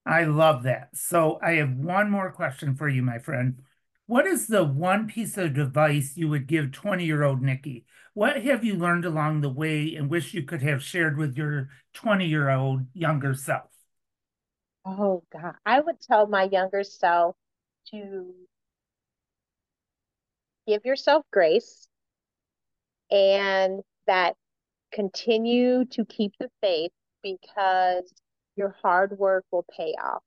I 0.05 0.23
love 0.23 0.63
that. 0.63 0.89
So 0.95 1.37
I 1.41 1.53
have 1.55 1.71
one 1.73 2.09
more 2.09 2.31
question 2.31 2.75
for 2.75 2.87
you, 2.87 3.01
my 3.01 3.19
friend. 3.19 3.61
What 4.05 4.25
is 4.25 4.47
the 4.47 4.63
one 4.63 5.07
piece 5.07 5.37
of 5.37 5.57
advice 5.57 6.15
you 6.15 6.29
would 6.29 6.47
give 6.47 6.71
20 6.71 7.03
year 7.03 7.23
old 7.23 7.41
Nikki? 7.41 7.85
What 8.13 8.41
have 8.43 8.63
you 8.63 8.75
learned 8.75 9.03
along 9.03 9.41
the 9.41 9.49
way 9.49 9.95
and 9.95 10.09
wish 10.09 10.33
you 10.33 10.43
could 10.43 10.61
have 10.61 10.81
shared 10.81 11.17
with 11.17 11.35
your 11.35 11.69
20 11.93 12.25
year 12.25 12.49
old 12.49 12.83
younger 12.93 13.33
self? 13.33 13.69
Oh, 14.85 15.23
God. 15.33 15.55
I 15.65 15.81
would 15.81 15.99
tell 15.99 16.25
my 16.27 16.43
younger 16.43 16.83
self 16.83 17.35
to 17.91 18.33
give 20.65 20.85
yourself 20.85 21.25
grace 21.31 21.87
and 23.11 23.81
that 24.05 24.35
continue 24.91 25.85
to 25.85 26.05
keep 26.05 26.33
the 26.39 26.49
faith 26.61 26.91
because 27.23 28.11
your 28.55 28.75
hard 28.81 29.17
work 29.17 29.45
will 29.51 29.65
pay 29.75 29.93
off. 30.03 30.23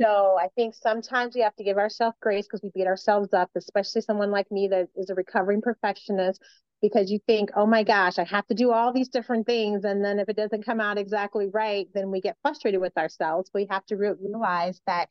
So 0.00 0.36
I 0.38 0.48
think 0.54 0.74
sometimes 0.74 1.34
we 1.34 1.40
have 1.40 1.56
to 1.56 1.64
give 1.64 1.78
ourselves 1.78 2.16
grace 2.20 2.46
because 2.46 2.62
we 2.62 2.70
beat 2.74 2.86
ourselves 2.86 3.32
up, 3.32 3.50
especially 3.56 4.02
someone 4.02 4.30
like 4.30 4.50
me 4.50 4.68
that 4.68 4.88
is 4.94 5.08
a 5.08 5.14
recovering 5.14 5.62
perfectionist, 5.62 6.42
because 6.82 7.10
you 7.10 7.18
think, 7.26 7.50
oh 7.56 7.66
my 7.66 7.82
gosh, 7.82 8.18
I 8.18 8.24
have 8.24 8.46
to 8.48 8.54
do 8.54 8.72
all 8.72 8.92
these 8.92 9.08
different 9.08 9.46
things. 9.46 9.84
And 9.84 10.04
then 10.04 10.18
if 10.18 10.28
it 10.28 10.36
doesn't 10.36 10.66
come 10.66 10.80
out 10.80 10.98
exactly 10.98 11.48
right, 11.52 11.86
then 11.94 12.10
we 12.10 12.20
get 12.20 12.36
frustrated 12.42 12.80
with 12.80 12.96
ourselves. 12.98 13.50
We 13.54 13.66
have 13.70 13.86
to 13.86 13.96
realize 13.96 14.80
that 14.86 15.08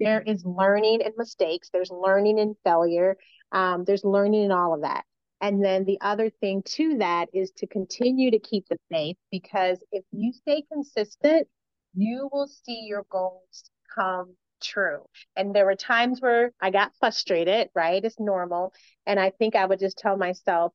there 0.00 0.20
is 0.20 0.44
learning 0.44 1.02
in 1.02 1.12
mistakes, 1.16 1.70
there's 1.72 1.92
learning 1.92 2.38
in 2.38 2.56
failure, 2.64 3.16
um, 3.52 3.84
there's 3.84 4.02
learning 4.02 4.42
in 4.42 4.50
all 4.50 4.74
of 4.74 4.82
that. 4.82 5.04
And 5.44 5.62
then 5.62 5.84
the 5.84 5.98
other 6.00 6.30
thing 6.30 6.62
to 6.62 6.96
that 7.00 7.28
is 7.34 7.50
to 7.58 7.66
continue 7.66 8.30
to 8.30 8.38
keep 8.38 8.66
the 8.66 8.78
faith 8.90 9.18
because 9.30 9.78
if 9.92 10.02
you 10.10 10.32
stay 10.32 10.64
consistent, 10.72 11.46
you 11.94 12.30
will 12.32 12.46
see 12.46 12.86
your 12.86 13.04
goals 13.10 13.70
come 13.94 14.36
true. 14.62 15.04
And 15.36 15.54
there 15.54 15.66
were 15.66 15.74
times 15.74 16.22
where 16.22 16.52
I 16.62 16.70
got 16.70 16.96
frustrated, 16.98 17.68
right? 17.74 18.02
It's 18.02 18.18
normal. 18.18 18.72
And 19.04 19.20
I 19.20 19.32
think 19.38 19.54
I 19.54 19.66
would 19.66 19.80
just 19.80 19.98
tell 19.98 20.16
myself, 20.16 20.72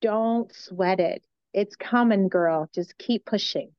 don't 0.00 0.52
sweat 0.52 0.98
it. 0.98 1.24
It's 1.54 1.76
coming, 1.76 2.28
girl. 2.28 2.68
Just 2.74 2.98
keep 2.98 3.24
pushing. 3.24 3.70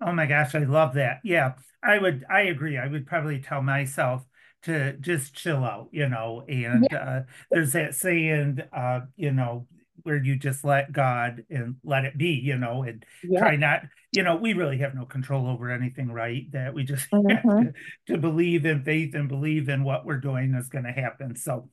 Oh 0.00 0.12
my 0.12 0.26
gosh, 0.26 0.54
I 0.54 0.60
love 0.60 0.94
that. 0.94 1.18
Yeah, 1.24 1.54
I 1.82 1.98
would, 1.98 2.24
I 2.30 2.42
agree. 2.42 2.78
I 2.78 2.86
would 2.86 3.08
probably 3.08 3.40
tell 3.40 3.60
myself 3.60 4.24
to 4.62 4.92
just 4.94 5.34
chill 5.34 5.64
out, 5.64 5.88
you 5.90 6.08
know, 6.08 6.44
and 6.48 6.86
yeah. 6.90 6.98
uh, 6.98 7.22
there's 7.50 7.72
that 7.72 7.94
saying, 7.94 8.60
uh, 8.72 9.00
you 9.16 9.32
know, 9.32 9.66
where 10.02 10.16
you 10.16 10.36
just 10.36 10.64
let 10.64 10.92
God 10.92 11.44
and 11.50 11.76
let 11.84 12.04
it 12.04 12.16
be, 12.16 12.30
you 12.30 12.56
know, 12.56 12.82
and 12.82 13.04
yeah. 13.22 13.40
try 13.40 13.56
not, 13.56 13.82
you 14.12 14.22
know, 14.22 14.36
we 14.36 14.52
really 14.52 14.78
have 14.78 14.94
no 14.94 15.04
control 15.04 15.46
over 15.46 15.70
anything, 15.70 16.10
right? 16.10 16.50
That 16.52 16.74
we 16.74 16.84
just 16.84 17.10
mm-hmm. 17.12 17.28
have 17.28 17.42
to, 17.42 17.72
to, 18.08 18.18
believe 18.18 18.64
in 18.66 18.82
faith 18.82 19.14
and 19.14 19.28
believe 19.28 19.68
in 19.68 19.84
what 19.84 20.04
we're 20.04 20.20
doing 20.20 20.54
is 20.54 20.68
going 20.68 20.84
to 20.84 20.92
happen. 20.92 21.36
So, 21.36 21.68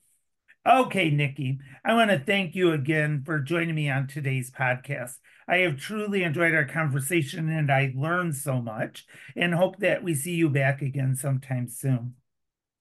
okay, 0.65 1.09
Nikki, 1.09 1.59
I 1.85 1.93
want 1.93 2.11
to 2.11 2.19
thank 2.19 2.55
you 2.55 2.71
again 2.71 3.23
for 3.25 3.39
joining 3.39 3.75
me 3.75 3.89
on 3.89 4.07
today's 4.07 4.51
podcast. 4.51 5.15
I 5.47 5.57
have 5.57 5.77
truly 5.77 6.23
enjoyed 6.23 6.53
our 6.53 6.65
conversation 6.65 7.49
and 7.49 7.71
I 7.71 7.93
learned 7.95 8.35
so 8.35 8.61
much 8.61 9.05
and 9.35 9.53
hope 9.53 9.77
that 9.79 10.03
we 10.03 10.13
see 10.13 10.33
you 10.33 10.49
back 10.49 10.81
again 10.81 11.15
sometime 11.15 11.69
soon. 11.69 12.15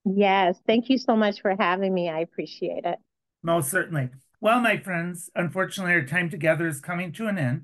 Yes, 0.09 0.57
thank 0.67 0.89
you 0.89 0.99
so 0.99 1.17
much 1.17 1.41
for 1.43 1.57
having 1.59 1.93
me. 1.93 2.09
I 2.09 2.21
appreciate 2.21 2.85
it. 2.85 2.99
Most 3.43 3.71
certainly. 3.71 4.11
Well, 4.41 4.61
my 4.61 4.79
friends, 4.79 5.31
unfortunately, 5.35 5.95
our 5.95 6.05
time 6.05 6.31
together 6.31 6.69
is 6.69 6.81
coming 6.81 7.11
to 7.13 7.27
an 7.27 7.39
end. 7.39 7.63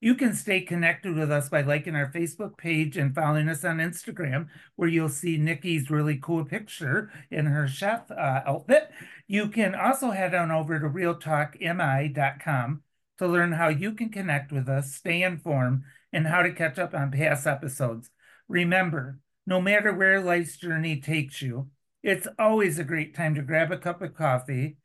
You 0.00 0.14
can 0.14 0.32
stay 0.34 0.62
connected 0.62 1.14
with 1.14 1.30
us 1.30 1.48
by 1.50 1.60
liking 1.60 1.94
our 1.94 2.10
Facebook 2.10 2.56
page 2.56 2.96
and 2.96 3.14
following 3.14 3.48
us 3.48 3.62
on 3.64 3.76
Instagram, 3.76 4.48
where 4.74 4.88
you'll 4.88 5.10
see 5.10 5.36
Nikki's 5.36 5.90
really 5.90 6.16
cool 6.16 6.44
picture 6.44 7.12
in 7.30 7.46
her 7.46 7.68
chef 7.68 8.10
uh, 8.10 8.40
outfit. 8.46 8.90
You 9.28 9.48
can 9.48 9.74
also 9.74 10.10
head 10.10 10.34
on 10.34 10.50
over 10.50 10.80
to 10.80 10.86
realtalkmi.com 10.86 12.82
to 13.18 13.26
learn 13.26 13.52
how 13.52 13.68
you 13.68 13.92
can 13.92 14.08
connect 14.08 14.50
with 14.50 14.68
us, 14.68 14.94
stay 14.94 15.22
informed, 15.22 15.82
and 16.12 16.26
how 16.26 16.42
to 16.42 16.52
catch 16.52 16.78
up 16.78 16.94
on 16.94 17.12
past 17.12 17.46
episodes. 17.46 18.10
Remember, 18.48 19.18
no 19.46 19.60
matter 19.60 19.92
where 19.92 20.20
life's 20.20 20.56
journey 20.56 21.00
takes 21.00 21.42
you, 21.42 21.68
it's 22.02 22.26
always 22.38 22.78
a 22.78 22.84
great 22.84 23.14
time 23.14 23.34
to 23.34 23.42
grab 23.42 23.70
a 23.70 23.78
cup 23.78 24.02
of 24.02 24.14
coffee 24.14 24.76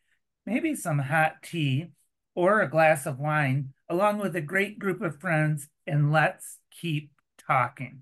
maybe 0.47 0.73
some 0.73 0.97
hot 0.97 1.43
tea 1.43 1.89
or 2.33 2.61
a 2.61 2.69
glass 2.69 3.05
of 3.05 3.19
wine, 3.19 3.73
along 3.89 4.17
with 4.19 4.35
a 4.35 4.41
great 4.41 4.79
group 4.79 5.01
of 5.01 5.19
friends, 5.19 5.67
and 5.85 6.11
let's 6.11 6.59
keep 6.71 7.11
talking. 7.45 8.01